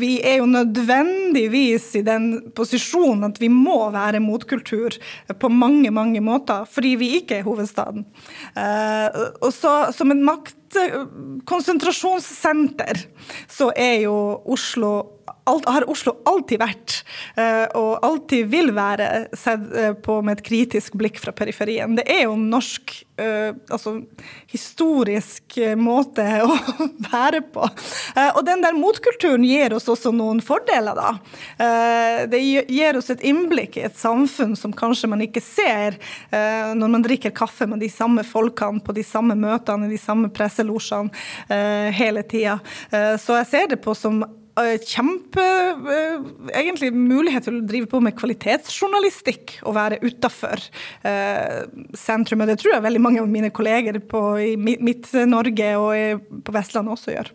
Vi 0.00 0.10
er 0.26 0.38
jo 0.40 0.48
nødvendigvis 0.50 1.90
i 1.98 2.02
den 2.06 2.28
posisjonen 2.56 3.28
at 3.30 3.40
vi 3.42 3.50
må 3.52 3.78
være 3.94 4.22
motkultur 4.22 4.96
på 5.38 5.50
mange, 5.52 5.90
mange 5.94 6.22
måter, 6.24 6.66
fordi 6.70 6.94
vi 7.00 7.12
ikke 7.20 7.40
er 7.40 7.48
hovedstaden. 7.48 8.06
Eh, 8.56 9.20
og 9.44 9.52
så 9.54 9.92
som 9.96 10.12
en 10.14 10.24
maktkonsentrasjonssenter 10.74 12.96
så 13.48 13.72
er 13.76 14.02
jo 14.04 14.42
Oslo 14.44 15.18
alt, 15.48 15.68
har 15.68 15.86
Oslo 15.90 16.14
alltid 16.28 16.60
vært, 16.60 16.94
eh, 17.36 17.64
og 17.78 18.04
alltid 18.04 18.48
vil 18.52 18.72
være, 18.76 19.28
sett 19.36 19.68
eh, 19.74 19.92
på 19.96 20.20
med 20.24 20.38
et 20.38 20.46
kritisk 20.46 20.98
blikk 21.00 21.20
fra 21.22 21.34
periferien. 21.36 21.96
Det 21.98 22.04
er 22.10 22.26
jo 22.26 22.36
norsk, 22.38 22.94
eh, 23.20 23.56
altså 23.72 23.98
historisk 24.52 25.58
måte 25.80 26.26
å 26.46 26.56
være 27.08 27.42
på. 27.54 27.66
Og 28.28 28.40
den 28.46 28.62
der 28.64 28.76
motkulturen 28.76 29.44
gir 29.46 29.74
oss 29.76 29.88
også 29.90 30.12
noen 30.14 30.40
fordeler, 30.44 30.98
da. 30.98 31.10
Det 32.28 32.38
gir 32.40 32.98
oss 32.98 33.10
et 33.12 33.22
innblikk 33.26 33.78
i 33.78 33.84
et 33.86 33.96
samfunn 33.98 34.54
som 34.58 34.74
kanskje 34.76 35.10
man 35.10 35.22
ikke 35.24 35.42
ser 35.44 35.96
når 36.30 36.92
man 36.92 37.04
drikker 37.04 37.34
kaffe 37.36 37.66
med 37.68 37.82
de 37.82 37.90
samme 37.92 38.24
folkene 38.26 38.82
på 38.84 38.94
de 38.96 39.04
samme 39.06 39.36
møtene, 39.38 39.88
i 39.88 39.94
de 39.94 40.00
samme 40.00 40.30
presselosjene 40.58 41.94
hele 41.94 42.22
tida. 42.28 42.58
Så 42.90 43.38
jeg 43.38 43.48
ser 43.50 43.70
det 43.70 43.80
på 43.84 43.94
som 43.96 44.22
Eh, 44.58 44.78
kjempe 44.82 45.42
eh, 45.92 46.22
egentlig 46.56 46.90
mulighet 46.94 47.46
til 47.46 47.60
å 47.60 47.66
drive 47.68 47.88
på 47.90 48.00
med 48.02 48.16
kvalitetsjournalistikk 48.18 49.58
og 49.68 49.76
være 49.76 50.00
utafor 50.02 50.62
eh, 51.06 51.66
sentrum. 51.98 52.42
Og 52.42 52.50
det 52.50 52.58
tror 52.62 52.74
jeg 52.74 52.86
veldig 52.88 53.02
mange 53.04 53.22
av 53.22 53.30
mine 53.30 53.52
kolleger 53.54 54.00
på, 54.10 54.22
i 54.42 54.56
Midt-Norge 54.58 55.74
og 55.78 56.26
på 56.46 56.56
Vestlandet 56.56 56.96
også 56.96 57.14
gjør. 57.14 57.30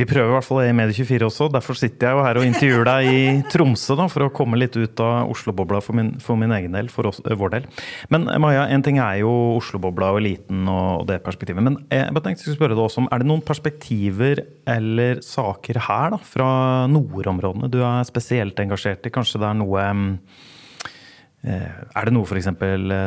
Vi 0.00 0.06
prøver 0.08 0.30
i 0.30 0.32
hvert 0.32 0.46
fall 0.46 0.62
det 0.62 0.70
i 0.70 0.74
Medie24 0.78 1.26
også. 1.26 1.46
Derfor 1.52 1.76
sitter 1.76 2.06
jeg 2.08 2.16
jo 2.16 2.22
her 2.24 2.38
og 2.40 2.44
intervjuer 2.46 2.86
deg 2.88 3.08
i 3.10 3.24
Tromsø, 3.52 3.98
da, 3.98 4.06
for 4.08 4.24
å 4.24 4.30
komme 4.32 4.56
litt 4.56 4.78
ut 4.78 5.02
av 5.04 5.28
Oslo-bobla 5.28 5.82
for, 5.84 6.00
for, 6.24 6.40
min 6.40 6.54
egen 6.56 6.72
del, 6.72 6.88
for 6.88 7.10
oss, 7.10 7.18
eh, 7.26 7.36
vår 7.36 7.52
del. 7.52 7.66
Men 8.08 8.24
eh, 8.32 8.40
Maja, 8.40 8.62
en 8.72 8.84
ting 8.86 8.96
er 8.96 9.18
jo 9.20 9.28
Oslo-bobla 9.58 10.08
og 10.14 10.22
eliten 10.22 10.64
og, 10.72 11.04
det 11.10 11.18
perspektivet. 11.26 11.66
Men 11.66 11.76
eh, 11.92 12.06
jeg 12.06 12.16
tenkte 12.16 12.32
jeg 12.32 12.46
skulle 12.46 12.60
spørre 12.62 12.78
deg 12.78 12.86
også 12.86 13.04
om, 13.04 13.10
er 13.12 13.20
det 13.20 13.28
noen 13.28 13.44
perspektiver 13.44 14.42
eller 14.78 15.20
saker 15.26 15.82
her 15.90 16.16
da, 16.16 16.22
fra 16.32 16.48
nordområdene 16.96 17.68
du 17.68 17.82
er 17.84 18.08
spesielt 18.08 18.64
engasjert 18.64 19.04
i? 19.04 19.12
Kanskje 19.12 19.44
det 19.44 19.50
er 19.52 19.60
noe 19.60 19.84
er 21.40 22.04
det 22.04 22.12
noe 22.12 22.28
f.eks. 22.28 22.50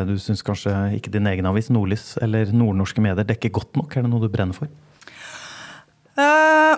du 0.09 0.15
syns 0.21 0.45
kanskje 0.45 0.71
ikke 0.97 1.11
din 1.13 1.29
egen 1.29 1.45
avis, 1.49 1.73
Nordlys 1.73 2.15
eller 2.21 2.53
nordnorske 2.53 3.01
medier, 3.01 3.25
dekker 3.29 3.53
godt 3.53 3.81
nok? 3.81 3.97
Er 3.97 4.05
det 4.05 4.13
noe 4.13 4.21
du 4.21 4.29
brenner 4.33 4.57
for? 4.57 4.69
Uh, 6.13 6.77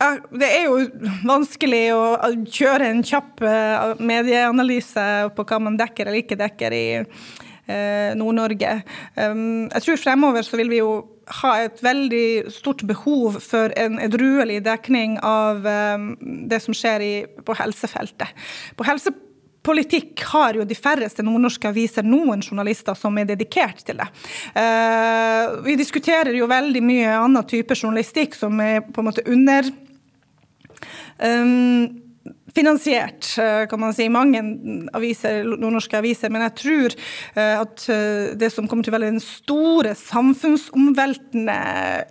ja, 0.00 0.08
det 0.34 0.46
er 0.50 0.64
jo 0.66 0.78
vanskelig 1.26 1.82
å 1.94 2.06
kjøre 2.50 2.88
en 2.90 3.02
kjapp 3.06 3.42
uh, 3.46 3.92
medieanalyse 4.02 5.04
på 5.36 5.44
hva 5.46 5.60
man 5.62 5.76
dekker 5.78 6.08
eller 6.08 6.24
ikke 6.24 6.38
dekker 6.40 6.74
i 6.74 6.86
uh, 6.98 8.10
Nord-Norge. 8.18 8.72
Um, 9.14 9.68
jeg 9.70 9.84
tror 9.86 10.02
fremover 10.02 10.46
så 10.46 10.58
vil 10.58 10.72
vi 10.72 10.80
jo 10.82 10.96
ha 11.42 11.52
et 11.64 11.78
veldig 11.82 12.50
stort 12.54 12.82
behov 12.86 13.38
for 13.42 13.70
en 13.78 14.00
edruelig 14.02 14.58
dekning 14.66 15.14
av 15.26 15.62
um, 15.66 16.10
det 16.50 16.58
som 16.62 16.74
skjer 16.74 17.06
i, 17.06 17.14
på 17.46 17.54
helsefeltet. 17.58 18.34
På 18.78 18.86
helsefeltet 18.86 19.25
politikk 19.66 20.22
har 20.30 20.60
jo 20.60 20.66
de 20.68 20.78
færreste 20.78 21.24
nordnorske 21.26 21.68
aviser 21.70 22.06
noen 22.06 22.44
journalister 22.44 22.96
som 22.98 23.18
er 23.18 23.28
dedikert 23.32 23.82
til 23.86 23.98
det. 24.00 24.08
Uh, 24.54 25.58
vi 25.66 25.76
diskuterer 25.80 26.34
jo 26.36 26.48
veldig 26.50 26.82
mye 26.86 27.18
annen 27.18 27.46
type 27.50 27.76
journalistikk 27.76 28.38
som 28.38 28.60
er 28.62 28.84
på 28.86 29.02
en 29.02 29.10
måte 29.10 29.26
under 29.26 29.70
um, 31.18 32.05
finansiert, 32.56 33.38
eh, 33.38 33.66
kan 33.68 33.80
man 33.80 33.94
si, 33.94 34.08
mange 34.08 34.40
aviser, 34.96 35.44
nordnorske 35.44 35.98
aviser. 35.98 36.32
Men 36.32 36.46
jeg 36.46 36.54
tror 36.62 36.94
eh, 36.96 37.60
at 37.60 37.84
eh, 37.92 38.32
det 38.40 38.48
som 38.54 38.68
kommer 38.68 38.86
til 38.86 38.94
å 38.94 38.96
være 38.96 39.10
den 39.10 39.22
store 39.22 39.92
samfunnsomveltende 40.00 41.56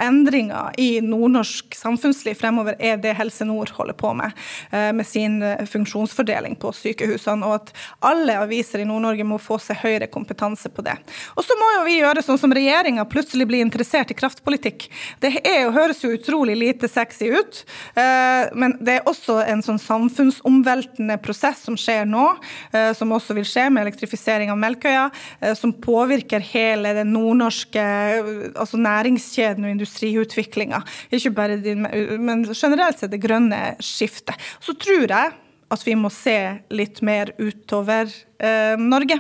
endringa 0.05 0.67
i 0.81 0.99
nordnorsk 1.01 1.73
samfunnsliv 1.77 2.37
fremover, 2.37 2.77
er 2.77 2.99
det 3.01 3.15
Helse 3.17 3.47
Nord 3.47 3.73
holder 3.75 3.97
på 3.97 4.11
med, 4.17 4.35
med 4.71 5.07
sin 5.07 5.39
funksjonsfordeling 5.69 6.57
på 6.61 6.71
sykehusene. 6.75 7.47
Og 7.47 7.55
at 7.57 7.71
alle 8.05 8.37
aviser 8.43 8.83
i 8.83 8.87
Nord-Norge 8.87 9.25
må 9.27 9.39
få 9.41 9.57
seg 9.61 9.79
høyere 9.81 10.09
kompetanse 10.11 10.69
på 10.69 10.85
det. 10.85 10.95
Og 11.35 11.45
så 11.45 11.57
må 11.57 11.71
jo 11.77 11.85
vi 11.87 11.97
gjøre 11.99 12.23
sånn 12.25 12.39
som 12.41 12.53
regjeringa, 12.55 13.07
plutselig 13.09 13.47
bli 13.49 13.61
interessert 13.63 14.11
i 14.13 14.17
kraftpolitikk. 14.17 14.87
Det 15.23 15.33
er, 15.41 15.71
høres 15.75 16.03
jo 16.03 16.13
utrolig 16.15 16.57
lite 16.59 16.89
sexy 16.91 17.31
ut, 17.33 17.61
men 17.95 18.75
det 18.83 18.99
er 18.99 19.09
også 19.09 19.39
en 19.45 19.63
sånn 19.65 19.81
samfunns 19.81 20.34
samfunnsomveltende 20.35 21.17
prosess 21.23 21.63
som 21.65 21.77
skjer 21.77 22.05
nå, 22.05 22.23
som 22.95 23.11
også 23.15 23.35
vil 23.37 23.45
skje 23.47 23.69
med 23.69 23.85
elektrifisering 23.85 24.51
av 24.51 24.59
Melkøya, 24.59 25.09
som 25.55 25.73
påvirker 25.73 26.43
hele 26.51 26.93
den 26.97 27.13
nordnorske 27.13 27.85
altså 28.55 28.77
næringskjeden 28.77 29.65
og 29.65 29.73
industriutviklinga. 29.75 30.81
Ikke 31.11 31.33
bare 31.35 31.57
din, 31.61 31.85
men 32.19 32.45
generelt 32.51 32.99
sett 32.99 33.13
det 33.13 33.23
grønne 33.23 33.75
skiftet. 33.83 34.35
Så 34.59 34.75
tror 34.77 35.07
jeg 35.07 35.33
at 35.75 35.83
vi 35.85 35.95
må 35.99 36.11
se 36.13 36.37
litt 36.73 37.01
mer 37.05 37.31
utover 37.37 38.09
eh, 38.39 38.75
Norge. 38.79 39.17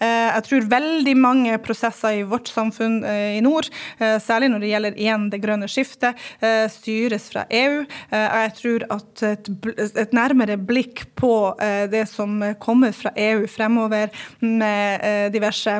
Eh, 0.00 0.28
jeg 0.30 0.44
tror 0.46 0.68
veldig 0.72 1.14
mange 1.20 1.58
prosesser 1.64 2.20
i 2.20 2.26
vårt 2.28 2.50
samfunn 2.50 3.00
eh, 3.04 3.36
i 3.38 3.44
nord, 3.44 3.68
eh, 3.98 4.16
særlig 4.22 4.50
når 4.52 4.64
det 4.64 4.72
gjelder 4.72 4.98
igjen 5.04 5.28
det 5.32 5.42
grønne 5.44 5.70
skiftet, 5.70 6.18
eh, 6.40 6.64
styres 6.72 7.30
fra 7.32 7.46
EU. 7.48 7.84
Eh, 7.84 8.36
jeg 8.46 8.56
tror 8.60 8.88
at 8.96 9.24
et, 9.30 9.52
et 10.04 10.16
nærmere 10.16 10.58
blikk 10.58 11.06
på 11.20 11.32
det 11.92 12.06
som 12.08 12.40
kommer 12.62 12.92
fra 12.96 13.12
EU 13.18 13.46
fremover, 13.50 14.10
med 14.40 15.32
diverse 15.34 15.74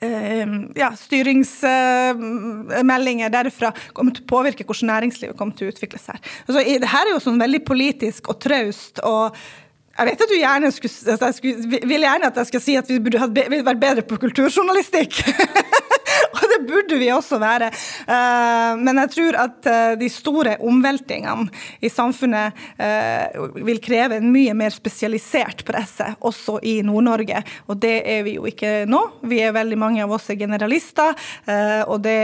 ja, 0.00 0.90
styringsmeldinger 1.00 3.30
derfra 3.32 3.72
kommer 3.96 4.12
til 4.16 4.24
å 4.26 4.28
påvirke 4.28 4.64
hvordan 4.66 4.90
næringslivet 4.92 5.38
kommer 5.38 5.54
til 5.56 5.66
å 5.68 5.70
utvikle 5.72 5.98
seg. 6.00 6.16
Altså, 6.46 6.60
det 6.66 6.90
her 6.92 7.04
er 7.06 7.12
jo 7.14 7.24
sånn 7.24 7.40
veldig 7.40 7.62
politisk 7.68 8.28
og 8.32 8.36
traust. 8.44 8.94
og 9.04 9.26
jeg 9.96 10.06
vet 10.10 10.22
at 10.22 10.28
du 10.28 10.36
gjerne 10.36 10.68
skulle, 10.76 11.16
jeg 11.16 11.34
skulle, 11.38 11.58
vil 11.88 12.02
gjerne 12.04 12.28
at 12.28 12.36
jeg 12.42 12.48
skal 12.50 12.60
si 12.60 12.72
at 12.76 12.84
vi 12.90 12.98
burde 13.00 13.30
vært 13.64 13.80
bedre 13.80 14.02
på 14.04 14.20
kulturjournalistikk. 14.26 15.12
og 16.36 16.42
det 16.52 16.60
burde 16.68 16.98
vi 17.00 17.10
også 17.12 17.38
være. 17.42 17.70
Eh, 18.06 18.72
men 18.80 19.00
jeg 19.02 19.12
tror 19.16 19.38
at 19.44 19.68
eh, 19.70 19.94
de 20.00 20.08
store 20.12 20.56
omveltingene 20.64 21.48
i 21.84 21.90
samfunnet 21.92 22.56
eh, 22.82 23.36
vil 23.66 23.80
kreve 23.84 24.20
en 24.20 24.30
mye 24.32 24.54
mer 24.56 24.74
spesialisert 24.74 25.64
presse, 25.68 26.08
også 26.20 26.58
i 26.66 26.78
Nord-Norge. 26.86 27.42
Og 27.70 27.80
det 27.82 27.96
er 28.08 28.24
vi 28.26 28.36
jo 28.38 28.46
ikke 28.48 28.84
nå. 28.90 29.02
Vi 29.28 29.40
er 29.44 29.56
veldig 29.56 29.78
mange 29.80 30.04
av 30.04 30.12
oss 30.16 30.28
er 30.30 30.38
generalister, 30.40 31.14
og 31.86 32.00
det 32.04 32.18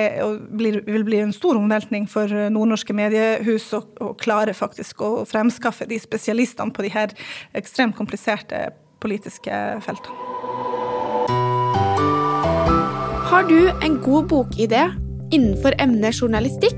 vil 0.59 1.05
bli 1.07 1.21
en 1.23 1.35
stor 1.35 1.59
omveltning 1.59 2.09
for 2.11 2.31
nordnorske 2.53 2.95
mediehus 2.97 3.69
å 3.77 4.13
klare 4.21 4.55
faktisk 4.57 5.03
å 5.05 5.13
fremskaffe 5.29 5.89
de 5.91 6.01
spesialistene 6.03 6.75
på 6.75 6.87
de 6.87 6.93
her 6.95 7.15
ekstremt 7.59 7.97
kompliserte 7.99 8.69
politiske 9.03 9.63
feltene. 9.87 10.52
Har 13.33 13.47
du 13.49 13.71
en 13.81 13.95
god 14.05 14.27
bokidé 14.29 14.83
innenfor 15.33 15.73
emnet 15.81 16.19
journalistikk? 16.21 16.77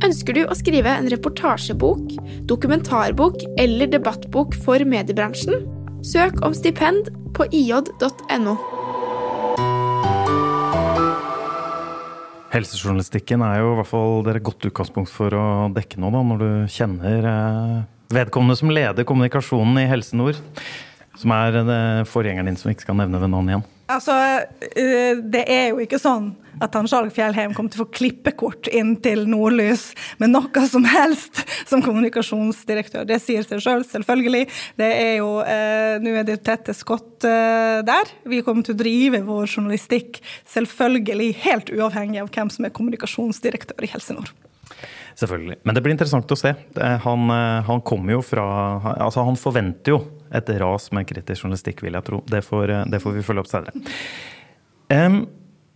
Ønsker 0.00 0.32
du 0.32 0.46
å 0.48 0.54
skrive 0.56 0.88
en 0.88 1.10
reportasjebok, 1.12 2.14
dokumentarbok 2.48 3.42
eller 3.60 3.90
debattbok 3.92 4.56
for 4.64 4.80
mediebransjen? 4.88 5.66
Søk 6.00 6.40
om 6.48 6.56
stipend 6.56 7.10
på 7.36 7.44
ij.no. 7.52 8.54
Helsejournalistikken 12.56 13.44
er 13.44 13.60
jo 13.60 13.74
i 13.74 13.78
hvert 13.82 13.92
fall 13.92 14.24
dere 14.24 14.40
godt 14.48 14.70
utgangspunkt 14.70 15.12
for 15.12 15.36
å 15.36 15.44
dekke 15.76 16.00
noe, 16.00 16.14
da, 16.16 16.24
når 16.30 16.40
du 16.40 16.72
kjenner 16.72 17.30
eh, 17.34 17.76
vedkommende 18.16 18.56
som 18.62 18.72
leder 18.72 19.04
kommunikasjonen 19.12 19.84
i 19.84 19.86
Helse 19.92 20.16
Nord. 20.16 20.40
Som 21.20 21.36
er 21.36 21.60
eh, 21.60 22.02
forgjengeren 22.08 22.48
din, 22.48 22.56
som 22.56 22.72
ikke 22.72 22.88
skal 22.88 22.96
nevne 23.04 23.20
ved 23.20 23.36
navn 23.36 23.52
igjen. 23.52 23.68
Altså, 23.92 24.14
eh, 24.76 25.16
Det 25.22 25.44
er 25.48 25.68
jo 25.72 25.82
ikke 25.84 26.00
sånn 26.00 26.32
at 26.62 26.76
han 26.76 26.86
Skjalg 26.86 27.10
Fjellheim 27.14 27.54
kommer 27.56 27.72
til 27.72 27.80
å 27.80 27.86
få 27.86 27.94
klippekort 27.96 28.68
inn 28.70 28.94
til 29.02 29.24
Nordlys 29.30 29.88
med 30.22 30.30
noe 30.30 30.66
som 30.70 30.84
helst 30.86 31.42
som 31.68 31.82
kommunikasjonsdirektør. 31.82 33.06
Det 33.08 33.18
sier 33.22 33.42
seg 33.46 33.62
sjøl, 33.62 33.82
selv, 33.82 34.06
selvfølgelig. 34.06 34.44
Det 34.78 34.90
er 34.92 35.16
jo, 35.18 35.40
eh, 35.40 35.98
Nå 36.02 36.14
er 36.18 36.28
det 36.28 36.42
tette 36.46 36.74
skott 36.76 37.24
eh, 37.28 37.82
der. 37.86 38.14
Vi 38.28 38.42
kommer 38.46 38.62
til 38.66 38.76
å 38.76 38.82
drive 38.82 39.24
vår 39.26 39.48
journalistikk 39.48 40.22
selvfølgelig 40.48 41.34
helt 41.42 41.74
uavhengig 41.74 42.22
av 42.22 42.30
hvem 42.30 42.50
som 42.52 42.64
er 42.64 42.74
kommunikasjonsdirektør 42.76 43.82
i 43.82 43.92
Helse 43.92 44.16
Nord. 44.16 44.32
Selvfølgelig. 45.14 45.58
Men 45.62 45.76
det 45.76 45.82
blir 45.84 45.94
interessant 45.94 46.32
å 46.32 46.38
se. 46.38 46.54
Han, 47.04 47.28
eh, 47.30 47.60
han 47.68 47.84
kommer 47.84 48.16
jo 48.16 48.22
fra 48.24 48.46
Altså, 48.96 49.24
han 49.26 49.38
forventer 49.38 49.94
jo 49.94 50.00
et 50.32 50.48
ras 50.62 50.90
med 50.92 51.06
kritisk 51.08 51.44
journalistikk, 51.44 51.84
vil 51.84 51.98
jeg 51.98 52.06
tro. 52.08 52.22
Det 52.26 52.42
får, 52.44 52.70
eh, 52.70 52.88
det 52.88 53.02
får 53.02 53.18
vi 53.18 53.26
følge 53.26 53.44
opp 53.44 53.50
senere. 53.50 53.72
Um, 54.92 55.26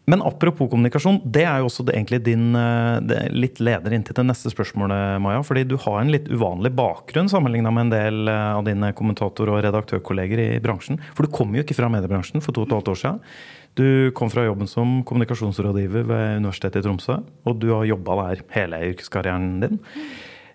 men 0.07 0.23
apropos 0.23 0.71
kommunikasjon, 0.71 1.19
det 1.25 1.43
er 1.45 1.59
jo 1.59 1.67
også 1.67 1.85
det, 1.89 1.97
egentlig 1.97 2.21
din 2.23 2.53
det, 2.53 3.17
litt 3.35 3.59
leder 3.59 3.91
inn 3.93 4.05
til 4.07 4.15
det 4.15 4.23
neste 4.29 4.53
spørsmålet, 4.53 5.19
Maja. 5.19 5.41
Fordi 5.43 5.65
du 5.67 5.75
har 5.83 5.99
en 5.99 6.13
litt 6.13 6.29
uvanlig 6.31 6.71
bakgrunn 6.79 7.29
sammenligna 7.29 7.73
med 7.75 7.89
en 7.89 7.91
del 7.91 8.29
av 8.31 8.63
dine 8.69 8.93
kommentator- 8.95 9.51
og 9.51 9.65
redaktørkolleger 9.67 10.45
i 10.45 10.61
bransjen. 10.63 11.01
For 11.13 11.27
du 11.27 11.35
kom 11.35 11.57
jo 11.57 11.65
ikke 11.65 11.75
fra 11.75 11.91
mediebransjen 11.91 12.45
for 12.45 12.55
to 12.55 12.63
og 12.63 12.69
et 12.69 12.77
halvt 12.79 12.93
år 12.95 13.01
siden. 13.03 13.21
Du 13.77 14.11
kom 14.17 14.31
fra 14.33 14.47
jobben 14.47 14.69
som 14.71 15.03
kommunikasjonsrådgiver 15.05 16.07
ved 16.09 16.39
Universitetet 16.41 16.81
i 16.81 16.87
Tromsø, 16.87 17.19
og 17.45 17.59
du 17.61 17.69
har 17.75 17.85
jobba 17.89 18.17
der 18.23 18.47
hele 18.55 18.81
yrkeskarrieren 18.93 19.61
din. 19.61 19.79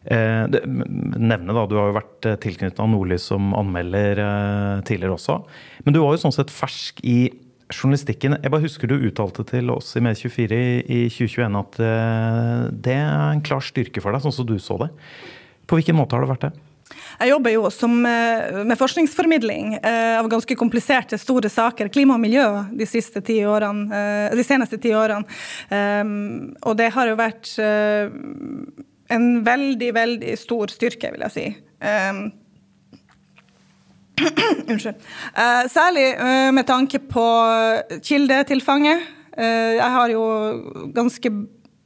Eh, 0.01 0.47
nevne 0.49 1.53
da, 1.53 1.67
Du 1.69 1.75
har 1.77 1.91
jo 1.91 1.99
vært 1.99 2.25
tilknyttet 2.41 2.81
tilknyttet 2.81 2.89
Nordlys 2.89 3.27
som 3.29 3.53
anmelder 3.53 4.17
eh, 4.23 4.81
tidligere 4.89 5.19
også. 5.19 5.37
Men 5.85 5.93
du 5.93 6.01
var 6.01 6.15
jo 6.15 6.23
sånn 6.23 6.33
sett 6.33 6.53
fersk 6.53 7.03
i 7.05 7.29
journalistikken. 7.71 8.39
Jeg 8.41 8.51
bare 8.51 8.65
husker 8.65 8.89
du 8.89 8.97
uttalte 8.97 9.45
til 9.47 9.69
oss 9.71 9.93
i 9.95 10.03
Med24 10.03 10.57
i 10.81 11.03
2021 11.13 11.59
at 11.61 11.79
eh, 11.85 12.65
det 12.89 12.97
er 12.97 13.29
en 13.29 13.45
klar 13.45 13.61
styrke 13.63 14.03
for 14.03 14.11
deg, 14.11 14.25
sånn 14.25 14.35
som 14.35 14.49
du 14.49 14.57
så 14.59 14.79
det. 14.81 14.89
På 15.69 15.77
hvilken 15.77 15.99
måte 15.99 16.17
har 16.17 16.25
det 16.25 16.33
vært 16.33 16.49
det? 16.49 16.70
Jeg 17.19 17.29
jobber 17.29 17.53
jo 17.53 17.69
som, 17.73 17.93
eh, 18.05 18.63
med 18.65 18.77
forskningsformidling 18.79 19.75
eh, 19.77 20.19
av 20.19 20.29
ganske 20.29 20.55
kompliserte, 20.57 21.17
store 21.21 21.49
saker. 21.49 21.89
Klima 21.93 22.15
og 22.17 22.23
miljø 22.23 22.45
de, 22.73 22.85
siste 22.89 23.21
ti 23.25 23.41
årene, 23.45 23.91
eh, 23.93 24.35
de 24.35 24.43
seneste 24.45 24.79
ti 24.81 24.89
årene. 24.97 25.25
Og 26.65 26.77
det 26.77 26.89
har 26.95 27.07
jo 27.07 27.15
vært 27.19 27.53
en 29.11 29.43
veldig, 29.45 29.93
veldig 29.93 30.37
stor 30.39 30.71
styrke, 30.71 31.11
vil 31.13 31.25
jeg 31.27 31.35
si. 31.35 31.45
Unnskyld. 34.71 35.07
Særlig 35.71 36.07
med 36.53 36.67
tanke 36.67 36.99
på 36.99 37.25
kildetilfanget. 38.05 39.07
Jeg 39.37 39.91
har 39.95 40.13
jo 40.13 40.23
ganske 40.93 41.31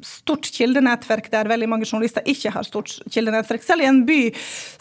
stort 0.05 0.47
kildenettverk 0.53 1.29
der 1.33 1.49
veldig 1.49 1.67
mange 1.69 1.87
journalister 1.87 2.25
ikke 2.29 2.51
har 2.53 2.65
stort 2.67 2.93
kildenettverk. 3.11 3.63
Selv 3.65 3.83
i 3.83 3.89
en 3.89 4.03
by 4.07 4.19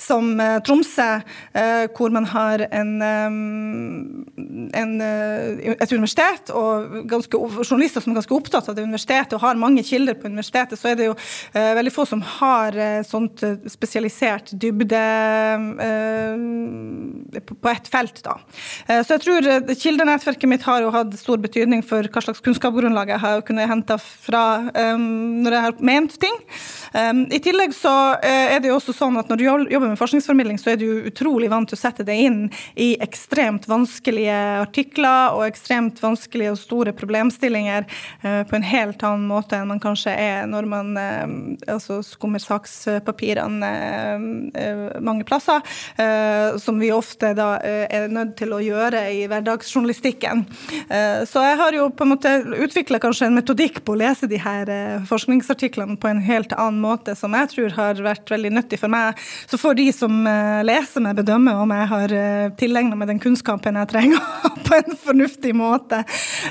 som 0.01 0.35
uh, 0.41 0.59
Tromsø, 0.65 1.09
uh, 1.57 1.85
hvor 1.97 2.13
man 2.15 2.29
har 2.31 2.67
en, 2.69 2.93
um, 3.03 4.69
en, 4.77 4.95
et 5.01 5.95
universitet 5.95 6.53
og 6.55 7.01
ganske, 7.11 7.41
journalister 7.65 8.05
som 8.05 8.13
er 8.13 8.21
ganske 8.21 8.37
opptatt 8.37 8.69
av 8.71 8.77
det 8.77 8.85
universitetet 8.87 9.37
og 9.39 9.45
har 9.45 9.61
mange 9.61 9.85
kilder 9.87 10.19
på 10.19 10.29
universitetet, 10.31 10.79
så 10.81 10.93
er 10.93 10.99
det 10.99 11.09
jo 11.09 11.15
veldig 11.55 11.93
få 11.93 12.05
som 12.09 12.23
har 12.39 12.77
sånt 13.07 13.43
spesialisert 13.71 14.53
dybde 14.61 15.01
på 17.45 17.71
ett 17.71 17.89
felt. 17.91 18.21
da. 18.25 18.37
så 19.03 19.17
jeg 19.17 19.23
tror 19.25 19.49
kildenettverket 19.81 20.51
mitt 20.51 20.67
har 20.67 20.85
jo 20.85 20.93
hatt 20.95 21.15
stor 21.19 21.41
betydning 21.43 21.85
for 21.87 22.07
hva 22.11 22.25
slags 22.25 22.43
kunnskapsgrunnlag 22.45 23.15
jeg 23.15 23.23
har 23.25 23.45
kunnet 23.47 23.71
hente 23.71 23.99
fra 24.01 24.45
um, 24.95 25.14
når 25.45 25.57
jeg 25.57 25.67
har 25.69 25.85
ment 25.93 26.19
ting. 26.21 26.41
Um, 26.95 27.25
I 27.35 27.41
tillegg 27.43 27.73
så 27.75 27.91
uh, 28.15 28.23
er 28.23 28.61
det 28.63 28.71
jo 28.71 28.77
også 28.79 28.95
sånn 28.95 29.19
at 29.19 29.31
når 29.31 29.41
du 29.41 29.45
jobber 29.47 29.89
med 29.89 29.99
forskningsformidling, 29.99 30.61
så 30.63 30.75
er 30.75 30.79
du 30.79 31.09
utrolig 31.09 31.49
vant 31.51 31.67
til 31.67 31.75
å 31.75 31.81
sette 31.81 32.07
deg 32.07 32.21
inn 32.29 32.41
i 32.79 32.93
ekstremt 33.03 33.67
vanskelige 33.67 34.37
artikler 34.61 35.35
og 35.35 35.43
ekstremt 35.49 35.99
vanskelige 36.03 36.53
og 36.55 36.61
store 36.61 36.95
problemstillinger 36.95 37.89
uh, 38.23 38.43
på 38.47 38.59
en 38.59 38.69
helt 38.69 39.03
annen 39.03 39.27
måte 39.27 39.59
enn 39.59 39.73
man 39.73 39.83
kanskje 39.83 40.15
er 40.15 40.47
når 40.51 40.71
man 40.71 40.93
uh, 40.95 41.75
altså 41.75 41.99
skummer 42.07 42.43
sakspapirene 42.43 43.73
mange 45.05 45.25
plasser, 45.27 45.63
som 46.61 46.79
vi 46.81 46.91
ofte 46.95 47.31
da 47.37 47.57
er 47.63 48.07
nødt 48.13 48.35
til 48.39 48.53
å 48.55 48.61
gjøre 48.63 49.01
i 49.15 49.25
hverdagsjournalistikken. 49.31 50.45
så 51.31 51.45
jeg 51.45 51.59
har 51.61 51.77
jo 51.77 51.89
på 51.95 52.07
en 52.07 52.13
måte 52.13 52.33
utvikla 52.67 53.01
kanskje 53.03 53.29
en 53.29 53.39
metodikk 53.39 53.81
på 53.85 53.95
å 53.95 54.01
lese 54.01 54.29
de 54.31 54.41
her 54.43 54.71
forskningsartiklene 55.09 55.97
på 56.01 56.09
en 56.11 56.21
helt 56.25 56.53
annen 56.57 56.81
måte, 56.83 57.15
som 57.19 57.35
jeg 57.37 57.51
tror 57.53 57.75
har 57.79 58.01
vært 58.05 58.31
veldig 58.31 58.53
nyttig 58.57 58.79
for 58.81 58.93
meg. 58.93 59.21
Så 59.51 59.59
får 59.61 59.79
de 59.79 59.87
som 59.95 60.25
eh, 60.29 60.63
leser 60.67 61.05
meg, 61.05 61.19
bedømme 61.19 61.55
om 61.63 61.75
jeg 61.75 61.91
har 61.93 62.15
eh, 62.17 62.53
tilegna 62.61 62.99
meg 62.99 63.11
den 63.13 63.23
kunnskapen 63.23 63.79
jeg 63.81 63.91
trenger, 63.93 64.23
på 64.67 64.79
en 64.79 64.99
fornuftig 65.01 65.55
måte. 65.57 66.03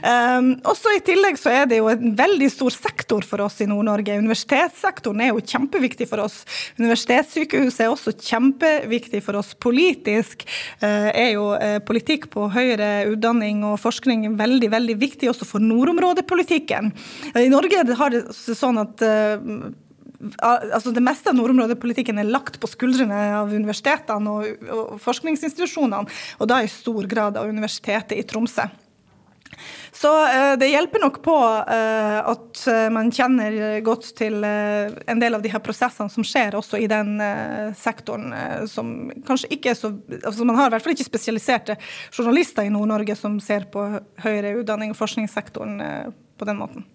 Um, 0.04 0.54
også 0.70 0.94
I 0.98 1.04
tillegg 1.06 1.40
så 1.42 1.52
er 1.54 1.70
det 1.70 1.80
jo 1.82 1.90
en 1.92 2.14
veldig 2.18 2.50
stor 2.54 2.76
sektor 2.76 3.26
for 3.28 3.44
oss 3.46 3.60
i 3.64 3.70
Nord-Norge. 3.70 4.20
Universitetssektoren 4.22 5.24
er 5.24 5.34
jo 5.34 5.44
kjempeviktig 5.44 6.08
for 6.12 6.24
oss. 6.26 6.42
Universitetssykehuset 6.80 7.86
er 7.86 7.94
også 7.94 8.16
kjempeviktig 8.20 9.24
for 9.26 9.40
oss. 9.42 9.54
Politisk 9.58 10.46
uh, 10.84 11.10
er 11.10 11.34
jo 11.36 11.50
politikk 11.88 12.30
på 12.34 12.48
høyere 12.54 13.06
utdanning 13.12 13.64
og 13.68 13.80
forskning 13.82 14.26
veldig, 14.40 14.70
veldig 14.74 14.96
viktig 15.00 15.30
også 15.32 15.48
for 15.48 15.64
nordområdepolitikken. 15.64 16.92
I 17.40 17.50
Norge 17.52 17.84
har 17.98 18.14
det 18.14 18.33
sånn 18.34 18.82
at 18.82 19.04
uh, 19.06 19.72
altså 20.40 20.94
Det 20.96 21.04
meste 21.04 21.32
av 21.32 21.36
nordområdepolitikken 21.36 22.22
er 22.22 22.30
lagt 22.30 22.56
på 22.62 22.70
skuldrene 22.72 23.18
av 23.42 23.52
universitetene 23.52 24.38
og, 24.38 24.70
og 24.72 24.94
forskningsinstitusjonene, 25.04 26.08
og 26.40 26.48
da 26.50 26.62
i 26.64 26.72
stor 26.72 27.10
grad 27.12 27.40
av 27.40 27.52
Universitetet 27.52 28.16
i 28.16 28.24
Tromsø. 28.28 28.70
Så 29.94 30.10
uh, 30.10 30.54
det 30.58 30.72
hjelper 30.72 31.04
nok 31.04 31.20
på 31.26 31.36
uh, 31.36 32.20
at 32.32 32.64
man 32.96 33.12
kjenner 33.14 33.82
godt 33.86 34.14
til 34.16 34.40
en 34.46 35.20
del 35.22 35.36
av 35.36 35.44
de 35.44 35.52
her 35.52 35.62
prosessene 35.64 36.10
som 36.10 36.24
skjer 36.26 36.56
også 36.56 36.80
i 36.80 36.88
den 36.90 37.18
sektoren, 37.78 38.32
som 38.72 39.12
kanskje 39.28 39.52
ikke 39.58 39.74
er 39.74 39.78
så 39.78 39.92
altså 40.22 40.48
Man 40.48 40.58
har 40.58 40.72
i 40.72 40.76
hvert 40.78 40.88
fall 40.88 40.96
ikke 40.96 41.10
spesialiserte 41.10 41.76
journalister 42.16 42.64
i 42.64 42.72
Nord-Norge 42.74 43.18
som 43.20 43.36
ser 43.44 43.68
på 43.74 43.84
høyere 44.24 44.56
utdanning 44.62 44.96
og 44.96 45.02
forskningssektoren 45.02 45.80
på 46.40 46.48
den 46.48 46.62
måten. 46.62 46.88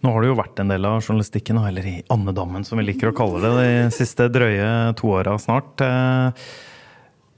Nå 0.00 0.14
har 0.14 0.24
du 0.24 0.30
jo 0.30 0.38
vært 0.38 0.60
en 0.62 0.70
del 0.72 0.86
av 0.88 1.02
journalistikken, 1.02 1.58
eller 1.60 1.84
i 1.84 1.98
andedammen 2.12 2.64
som 2.64 2.80
vi 2.80 2.86
liker 2.86 3.10
å 3.10 3.16
kalle 3.16 3.42
det, 3.42 3.50
de 3.58 3.90
siste 3.92 4.30
drøye 4.32 4.70
to 4.96 5.10
åra 5.12 5.34
snart. 5.40 5.82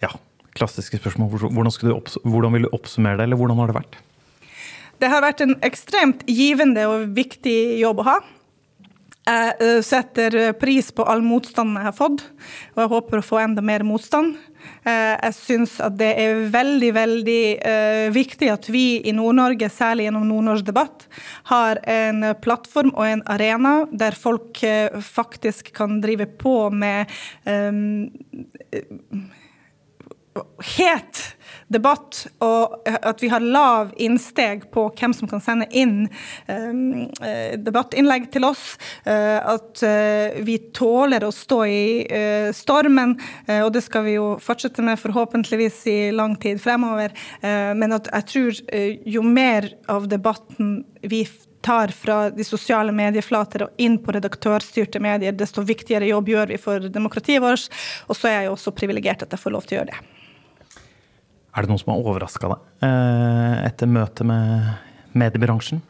Ja, 0.03 0.12
klassiske 0.55 1.01
spørsmål. 1.01 1.33
Hvordan, 1.42 1.75
du 1.75 2.20
hvordan 2.22 2.55
vil 2.55 2.68
du 2.68 2.70
oppsummere 2.70 3.18
det, 3.18 3.27
eller 3.27 3.40
hvordan 3.40 3.59
har 3.59 3.72
det 3.72 3.79
vært? 3.81 3.98
Det 5.03 5.11
har 5.11 5.25
vært 5.25 5.42
en 5.42 5.57
ekstremt 5.66 6.22
givende 6.31 6.87
og 6.87 7.11
viktig 7.16 7.59
jobb 7.81 8.05
å 8.05 8.09
ha. 8.12 8.16
Jeg 9.23 9.83
setter 9.87 10.35
pris 10.59 10.89
på 10.91 11.05
all 11.07 11.21
motstanden 11.23 11.77
jeg 11.79 11.87
har 11.87 11.95
fått, 11.95 12.25
og 12.75 12.81
jeg 12.83 12.91
håper 12.91 13.21
å 13.21 13.25
få 13.25 13.39
enda 13.39 13.63
mer 13.63 13.85
motstand. 13.87 14.35
Eh, 14.83 15.15
jeg 15.15 15.37
syns 15.37 15.77
at 15.85 15.95
det 16.01 16.09
er 16.19 16.41
veldig, 16.51 16.91
veldig 16.97 17.45
viktig 18.15 18.49
at 18.51 18.67
vi 18.73 18.87
i 19.07 19.15
Nord-Norge, 19.15 19.69
særlig 19.71 20.09
gjennom 20.09 20.27
Nord-Norsk 20.27 20.67
debatt, 20.67 21.07
har 21.53 21.79
en 21.87 22.33
plattform 22.43 22.91
og 22.97 23.07
en 23.07 23.23
arena 23.31 23.77
der 23.93 24.19
folk 24.19 24.59
faktisk 25.07 25.71
kan 25.77 26.01
drive 26.03 26.27
på 26.43 26.57
med 26.75 27.11
um, 27.47 28.11
het 30.77 31.23
debatt, 31.73 32.25
og 32.45 32.89
at 32.89 33.23
vi 33.23 33.31
har 33.33 33.45
lav 33.45 33.93
innsteg 34.03 34.69
på 34.75 34.87
hvem 34.99 35.15
som 35.17 35.31
kan 35.31 35.43
sende 35.43 35.69
inn 35.71 36.07
um, 36.49 37.09
debattinnlegg 37.65 38.31
til 38.35 38.47
oss. 38.49 38.77
Uh, 39.07 39.39
at 39.55 39.85
vi 40.47 40.59
tåler 40.77 41.25
å 41.27 41.33
stå 41.35 41.59
i 41.67 41.85
stormen, 42.55 43.15
og 43.49 43.71
det 43.75 43.83
skal 43.85 44.05
vi 44.07 44.17
jo 44.17 44.27
fortsette 44.43 44.85
med 44.85 45.01
forhåpentligvis 45.01 45.79
i 45.91 45.99
lang 46.15 46.35
tid 46.41 46.61
fremover. 46.63 47.13
men 47.43 47.95
at 47.97 48.09
jeg 48.13 48.29
tror 48.33 48.61
jo 49.15 49.23
mer 49.27 49.69
av 49.93 50.09
debatten 50.09 50.83
vi 51.03 51.25
tar 51.63 51.89
fra 51.89 52.31
de 52.31 52.45
sosiale 52.45 52.93
medieflater 52.93 53.67
og 53.67 53.83
inn 53.83 53.99
på 54.03 54.15
redaktørstyrte 54.17 55.01
medier, 55.03 55.35
desto 55.37 55.65
viktigere 55.67 56.11
jobb 56.11 56.33
gjør 56.35 56.55
vi 56.55 56.59
for 56.61 56.89
demokratiet 56.93 57.43
vårt. 57.43 57.69
Og 58.09 58.19
så 58.19 58.31
er 58.31 58.41
jeg 58.41 58.51
jo 58.51 58.57
også 58.57 58.75
privilegert 58.77 59.23
at 59.27 59.35
jeg 59.35 59.43
får 59.43 59.57
lov 59.57 59.69
til 59.69 59.79
å 59.79 59.83
gjøre 59.83 59.95
det. 59.95 60.12
Er 61.53 61.65
det 61.65 61.69
noen 61.69 61.81
som 61.83 61.93
har 61.93 62.01
overraska 62.01 62.49
deg 62.49 62.87
eh, 62.88 63.57
etter 63.69 63.91
møtet 63.91 64.25
med 64.29 64.71
mediebransjen? 65.19 65.83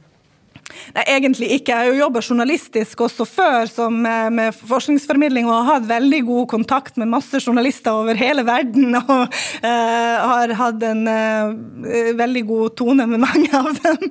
Nei, 0.93 1.05
egentlig 1.15 1.49
ikke. 1.57 1.73
Jeg 1.73 1.79
har 1.79 1.89
jo 1.89 2.01
jobba 2.03 2.23
journalistisk 2.25 3.05
også 3.07 3.27
før 3.29 3.71
som 3.71 3.97
eh, 4.09 4.29
med 4.35 4.57
forskningsformidling 4.57 5.49
og 5.49 5.55
har 5.55 5.69
hatt 5.79 5.89
veldig 5.89 6.21
god 6.29 6.49
kontakt 6.53 7.01
med 7.01 7.11
masse 7.13 7.41
journalister 7.41 7.97
over 7.97 8.19
hele 8.19 8.45
verden. 8.47 8.93
Og 9.03 9.23
uh, 9.65 10.17
har 10.33 10.53
hatt 10.57 10.85
en 10.87 11.03
uh, 11.09 12.13
veldig 12.19 12.43
god 12.49 12.75
tone 12.79 13.07
med 13.09 13.23
mange 13.23 13.49
av 13.57 13.71
dem. 13.83 14.07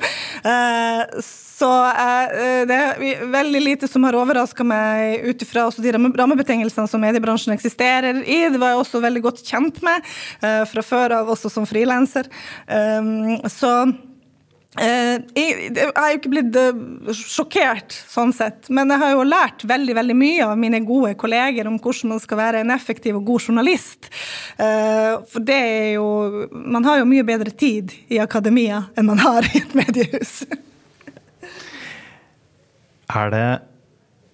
Uh, 0.45 1.21
så 1.21 1.69
det 2.65 2.73
er 2.73 3.25
veldig 3.29 3.59
lite 3.61 3.87
som 3.89 4.01
har 4.07 4.15
overraska 4.17 4.65
meg 4.65 5.27
ut 5.29 5.43
ifra 5.45 5.67
de 5.77 5.91
rammebetingelsene 5.93 6.89
som 6.89 7.03
mediebransjen 7.03 7.53
eksisterer 7.53 8.23
i. 8.25 8.39
Det 8.49 8.57
var 8.57 8.73
jeg 8.73 8.81
også 8.81 9.03
veldig 9.03 9.21
godt 9.27 9.43
kjent 9.45 9.77
med 9.85 10.07
fra 10.71 10.85
før 10.85 11.19
av, 11.19 11.29
også 11.29 11.51
som 11.53 11.67
frilanser. 11.69 12.31
så 13.45 13.71
Eh, 13.71 14.10
jeg 14.79 15.83
har 15.97 16.13
jo 16.13 16.17
ikke 16.21 16.29
blitt 16.31 16.55
eh, 16.55 17.09
sjokkert 17.11 17.91
sånn 17.91 18.31
sett, 18.31 18.69
men 18.71 18.87
jeg 18.93 19.01
har 19.01 19.09
jo 19.17 19.25
lært 19.27 19.65
veldig 19.67 19.95
veldig 19.97 20.15
mye 20.15 20.45
av 20.47 20.53
mine 20.59 20.79
gode 20.87 21.11
kolleger 21.19 21.67
om 21.67 21.75
hvordan 21.75 22.13
man 22.13 22.21
skal 22.23 22.39
være 22.39 22.61
en 22.63 22.71
effektiv 22.71 23.17
og 23.19 23.25
god 23.27 23.49
journalist. 23.49 24.07
Eh, 24.55 25.17
for 25.27 25.43
det 25.43 25.57
er 25.57 25.89
jo 25.97 26.07
Man 26.51 26.85
har 26.87 27.01
jo 27.01 27.09
mye 27.09 27.25
bedre 27.27 27.51
tid 27.51 27.91
i 28.07 28.21
akademia 28.23 28.85
enn 28.95 29.09
man 29.09 29.19
har 29.19 29.43
i 29.49 29.59
et 29.59 29.75
mediehus. 29.75 30.45
Er 33.11 33.27
det 33.33 33.47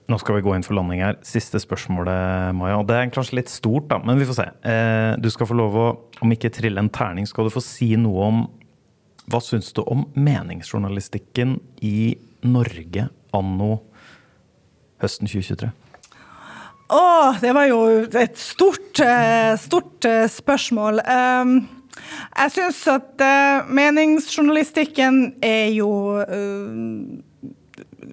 nå 0.08 0.20
skal 0.22 0.38
vi 0.38 0.44
gå 0.46 0.54
inn 0.54 0.64
for 0.64 0.78
landing 0.78 1.02
her. 1.04 1.18
Siste 1.26 1.60
spørsmålet, 1.60 2.54
Maja. 2.56 2.78
Det 2.88 2.96
er 2.96 3.10
kanskje 3.12 3.40
litt 3.42 3.50
stort, 3.52 3.90
da, 3.90 3.98
men 4.00 4.22
vi 4.22 4.28
får 4.30 4.38
se. 4.38 4.46
Du 5.20 5.28
skal 5.34 5.50
få 5.50 5.58
lov 5.58 5.76
å, 5.76 5.88
om 6.24 6.32
ikke 6.32 6.54
trille 6.56 6.80
en 6.80 6.88
terning, 6.94 7.28
skal 7.28 7.50
du 7.50 7.52
få 7.52 7.60
si 7.66 7.90
noe 8.00 8.30
om 8.30 8.46
hva 9.28 9.42
syns 9.44 9.74
du 9.76 9.82
om 9.84 10.06
meningsjournalistikken 10.16 11.58
i 11.84 12.16
Norge 12.48 13.10
anno 13.36 13.72
høsten 15.02 15.28
2023? 15.28 15.72
Å, 16.88 17.02
det 17.44 17.52
var 17.52 17.68
jo 17.68 17.82
et 18.08 18.38
stort, 18.40 19.02
eh, 19.04 19.58
stort 19.60 20.08
eh, 20.08 20.24
spørsmål. 20.32 21.02
Ehm, 21.04 21.58
jeg 21.98 22.54
syns 22.56 22.80
at 22.94 23.24
eh, 23.26 23.68
meningsjournalistikken 23.68 25.20
er 25.44 25.74
jo 25.76 25.92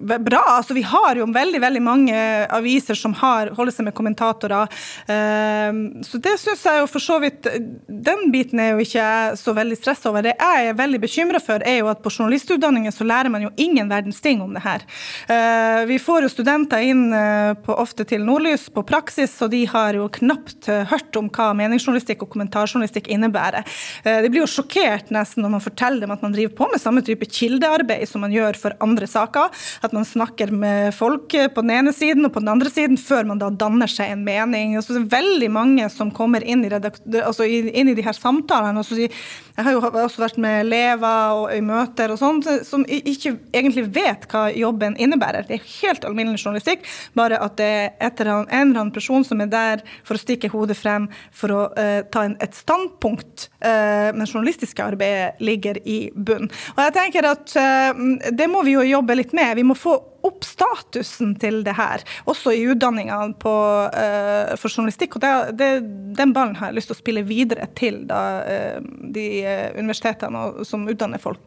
bra. 0.01 0.43
Altså, 0.57 0.73
vi 0.73 0.81
har 0.81 1.15
jo 1.15 1.25
veldig 1.33 1.61
veldig 1.61 1.81
mange 1.83 2.15
aviser 2.53 2.97
som 2.97 3.13
har, 3.19 3.51
holder 3.55 3.75
seg 3.75 3.87
med 3.87 3.95
kommentatorer. 3.97 4.71
Uh, 5.09 6.01
så 6.05 6.19
det 6.23 6.35
syns 6.41 6.65
jeg 6.65 6.81
jo 6.81 6.89
for 6.89 7.03
så 7.03 7.17
vidt 7.21 7.47
Den 7.87 8.29
biten 8.33 8.59
er 8.61 8.73
jo 8.73 8.83
ikke 8.83 8.99
jeg 8.99 9.39
så 9.39 9.53
veldig 9.55 9.77
stressa 9.79 10.09
over. 10.11 10.25
Det 10.25 10.35
jeg 10.35 10.69
er 10.69 10.77
veldig 10.77 11.01
bekymra 11.03 11.41
for, 11.43 11.63
er 11.65 11.79
jo 11.81 11.89
at 11.91 12.03
på 12.03 12.11
journalistutdanningen 12.13 12.93
så 12.93 13.07
lærer 13.07 13.31
man 13.33 13.45
jo 13.45 13.51
ingen 13.61 13.89
verdens 13.91 14.21
ting 14.23 14.41
om 14.43 14.53
det 14.55 14.63
her. 14.65 14.85
Uh, 15.29 15.83
vi 15.89 15.99
får 16.01 16.25
jo 16.25 16.33
studenter 16.33 16.85
inn 16.85 17.07
uh, 17.13 17.53
på, 17.59 17.75
ofte 17.75 18.07
til 18.07 18.25
Nordlys 18.25 18.67
på 18.73 18.85
praksis, 18.87 19.35
og 19.45 19.51
de 19.53 19.63
har 19.69 19.97
jo 19.97 20.09
knapt 20.19 20.69
hørt 20.89 21.17
om 21.19 21.29
hva 21.33 21.51
meningsjournalistikk 21.57 22.25
og 22.25 22.31
kommentarjournalistikk 22.33 23.07
innebærer. 23.11 23.65
de 24.03 24.29
blir 24.31 24.41
jo 24.43 24.49
sjokkert 24.49 25.11
nesten 25.13 25.43
når 25.43 25.53
man 25.55 25.63
forteller 25.63 26.03
dem 26.03 26.13
at 26.13 26.23
man 26.23 26.33
driver 26.33 26.55
på 26.57 26.67
med 26.71 26.81
samme 26.81 27.03
type 27.05 27.27
kildearbeid 27.29 28.07
som 28.09 28.23
man 28.25 28.33
gjør 28.33 28.57
for 28.59 28.75
andre 28.83 29.07
saker 29.09 29.53
at 29.87 29.95
man 29.95 30.07
snakker 30.07 30.51
med 30.53 30.93
folk 30.95 31.31
på 31.31 31.63
den 31.65 31.73
ene 31.77 31.93
siden 31.95 32.27
og 32.27 32.33
på 32.35 32.43
den 32.43 32.53
andre 32.55 32.71
siden, 32.73 32.99
før 33.01 33.27
man 33.31 33.41
da 33.41 33.51
danner 33.53 33.91
seg 33.91 34.13
en 34.13 34.25
mening. 34.27 34.77
Og 34.77 34.85
så 34.85 34.95
er 34.95 35.03
det 35.03 35.15
veldig 35.15 35.51
mange 35.53 35.89
som 35.93 36.13
kommer 36.15 36.45
inn 36.45 36.65
i, 36.65 36.71
altså, 36.71 37.45
inn 37.45 37.91
i 37.91 37.97
de 37.97 38.05
her 38.05 38.17
samtalene. 38.17 38.81
og 38.81 38.89
sier 38.89 39.13
jeg 39.55 39.63
har 39.63 39.71
jo 39.71 39.79
også 39.87 40.19
vært 40.19 40.39
med 40.41 40.65
elever 40.65 41.35
og 41.39 41.45
i 41.55 41.61
møter 41.63 42.11
og 42.11 42.19
sånn, 42.19 42.41
som 42.67 42.83
ikke 42.91 43.37
egentlig 43.55 43.85
vet 43.95 44.25
hva 44.31 44.49
jobben 44.51 44.97
innebærer. 44.99 45.45
Det 45.47 45.55
er 45.55 45.69
helt 45.77 46.07
alminnelig 46.07 46.41
journalistikk, 46.43 46.83
bare 47.15 47.39
at 47.39 47.55
det 47.61 47.69
er 47.69 47.93
et 48.03 48.19
en 48.25 48.43
eller 48.43 48.81
annen 48.81 48.91
person 48.95 49.23
som 49.23 49.39
er 49.43 49.51
der 49.51 49.83
for 50.03 50.17
å 50.17 50.21
stikke 50.21 50.51
hodet 50.51 50.75
frem, 50.75 51.07
for 51.31 51.55
å 51.55 51.61
uh, 51.71 52.01
ta 52.11 52.25
en, 52.27 52.35
et 52.43 52.57
standpunkt. 52.57 53.47
Uh, 53.63 54.11
men 54.15 54.27
journalistiske 54.27 54.83
arbeidet 54.83 55.39
ligger 55.39 55.79
i 55.87 56.11
bunn. 56.11 56.49
Og 56.75 56.83
jeg 56.83 56.95
tenker 56.99 57.29
at 57.31 57.55
uh, 57.55 58.03
det 58.35 58.49
må 58.51 58.65
vi 58.67 58.75
jo 58.75 58.83
jobbe 58.83 59.15
litt 59.21 59.31
med. 59.35 59.55
Vi 59.55 59.67
må 59.67 59.74
få 59.79 59.95
opp 60.25 60.43
statusen 60.45 61.35
til 61.41 61.63
det 61.65 61.73
her, 61.77 62.03
også 62.29 62.51
i 62.55 62.65
utdanningene 62.71 63.35
uh, 63.35 64.55
for 64.57 64.69
journalistikk. 64.69 65.15
Og 65.17 65.21
det, 65.23 65.31
det, 65.59 65.69
den 66.17 66.33
ballen 66.35 66.55
har 66.59 66.67
jeg 66.71 66.77
lyst 66.79 66.89
til 66.91 66.97
å 66.97 67.03
spille 67.03 67.23
videre 67.27 67.65
til 67.77 67.95
da, 68.09 68.21
uh, 68.45 68.77
de 69.15 69.27
uh, 69.45 69.69
universitetene 69.77 70.39
som 70.67 70.79
utdanner 70.89 71.19
folk 71.21 71.45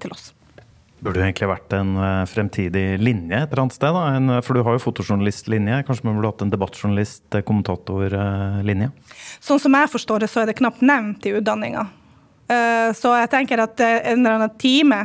til 0.00 0.10
oss. 0.14 0.24
Burde 1.04 1.18
det 1.20 1.26
egentlig 1.26 1.50
vært 1.50 1.70
en 1.76 1.90
fremtidig 2.30 2.86
linje 3.02 3.36
et 3.36 3.50
eller 3.50 3.62
annet 3.66 3.76
sted? 3.76 3.92
Da. 3.92 4.02
En, 4.16 4.26
for 4.46 4.52
du 4.56 4.60
har 4.64 4.72
jo 4.72 4.86
fotojournalistlinje. 4.86 5.84
Kanskje 5.84 6.06
man 6.08 6.16
burde 6.16 6.30
hatt 6.30 6.44
en 6.46 6.54
debattjournalist-kommentatorlinje? 6.54 8.88
Sånn 9.44 9.60
som 9.60 9.76
jeg 9.76 9.92
forstår 9.92 10.18
det, 10.24 10.28
så 10.32 10.40
er 10.40 10.46
det 10.48 10.60
knapt 10.62 10.80
nevnt 10.80 11.20
i 11.28 11.36
utdanninga. 11.36 11.82
Så 12.96 13.08
jeg 13.20 13.28
tenker 13.32 13.56
at 13.66 13.76
en 13.84 14.18
eller 14.22 14.34
annen 14.38 14.56
time 14.60 15.00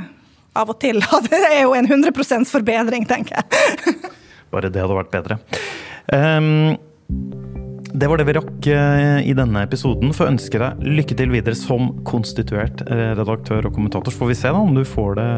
av 0.60 0.74
og 0.74 0.80
til. 0.82 1.02
Det 1.30 1.40
er 1.40 1.64
jo 1.64 1.74
en 1.78 1.88
100% 1.88 2.50
forbedring, 2.50 3.08
tenker 3.10 3.40
jeg. 3.40 3.98
Bare 4.54 4.72
det 4.74 4.82
hadde 4.82 4.98
vært 4.98 5.14
bedre. 5.14 5.40
Um, 6.10 6.78
det 7.94 8.08
var 8.08 8.18
det 8.18 8.28
vi 8.28 8.36
rakk 8.38 8.68
eh, 8.70 9.30
i 9.30 9.34
denne 9.34 9.64
episoden. 9.66 10.14
Får 10.14 10.30
ønske 10.30 10.62
deg 10.62 10.84
lykke 10.86 11.18
til 11.18 11.34
videre 11.34 11.58
som 11.58 11.90
konstituert 12.08 12.84
eh, 12.86 13.16
redaktør 13.18 13.66
og 13.66 13.74
kommentator. 13.76 14.14
Så 14.14 14.22
får 14.22 14.32
vi 14.32 14.38
se 14.38 14.54
da 14.54 14.62
om 14.62 14.78
du 14.78 14.84
får 14.86 15.18
det 15.18 15.30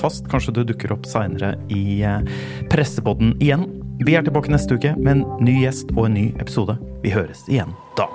fast. 0.00 0.26
Kanskje 0.32 0.56
du 0.56 0.62
dukker 0.72 0.96
opp 0.96 1.06
seinere 1.08 1.54
i 1.72 2.00
eh, 2.06 2.24
Pressepodden 2.72 3.36
igjen. 3.44 3.68
Vi 4.02 4.16
er 4.16 4.24
tilbake 4.24 4.50
neste 4.50 4.80
uke 4.80 4.96
med 4.98 5.18
en 5.18 5.44
ny 5.44 5.60
gjest 5.66 5.92
og 5.94 6.08
en 6.08 6.18
ny 6.18 6.26
episode. 6.40 6.80
Vi 7.04 7.12
høres 7.12 7.44
igjen 7.52 7.76
da. 8.00 8.08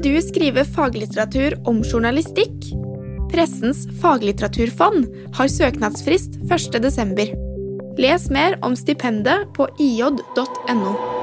Skal 0.00 0.14
du 0.16 0.22
skrive 0.24 0.62
faglitteratur 0.64 1.58
om 1.68 1.82
journalistikk? 1.84 2.70
Pressens 3.28 3.82
faglitteraturfond 4.00 5.10
har 5.36 5.52
søknadsfrist 5.52 6.38
1.12. 6.48 7.34
Les 8.00 8.28
mer 8.32 8.56
om 8.64 8.72
stipendet 8.80 9.50
på 9.58 9.68
ij.no. 9.76 11.19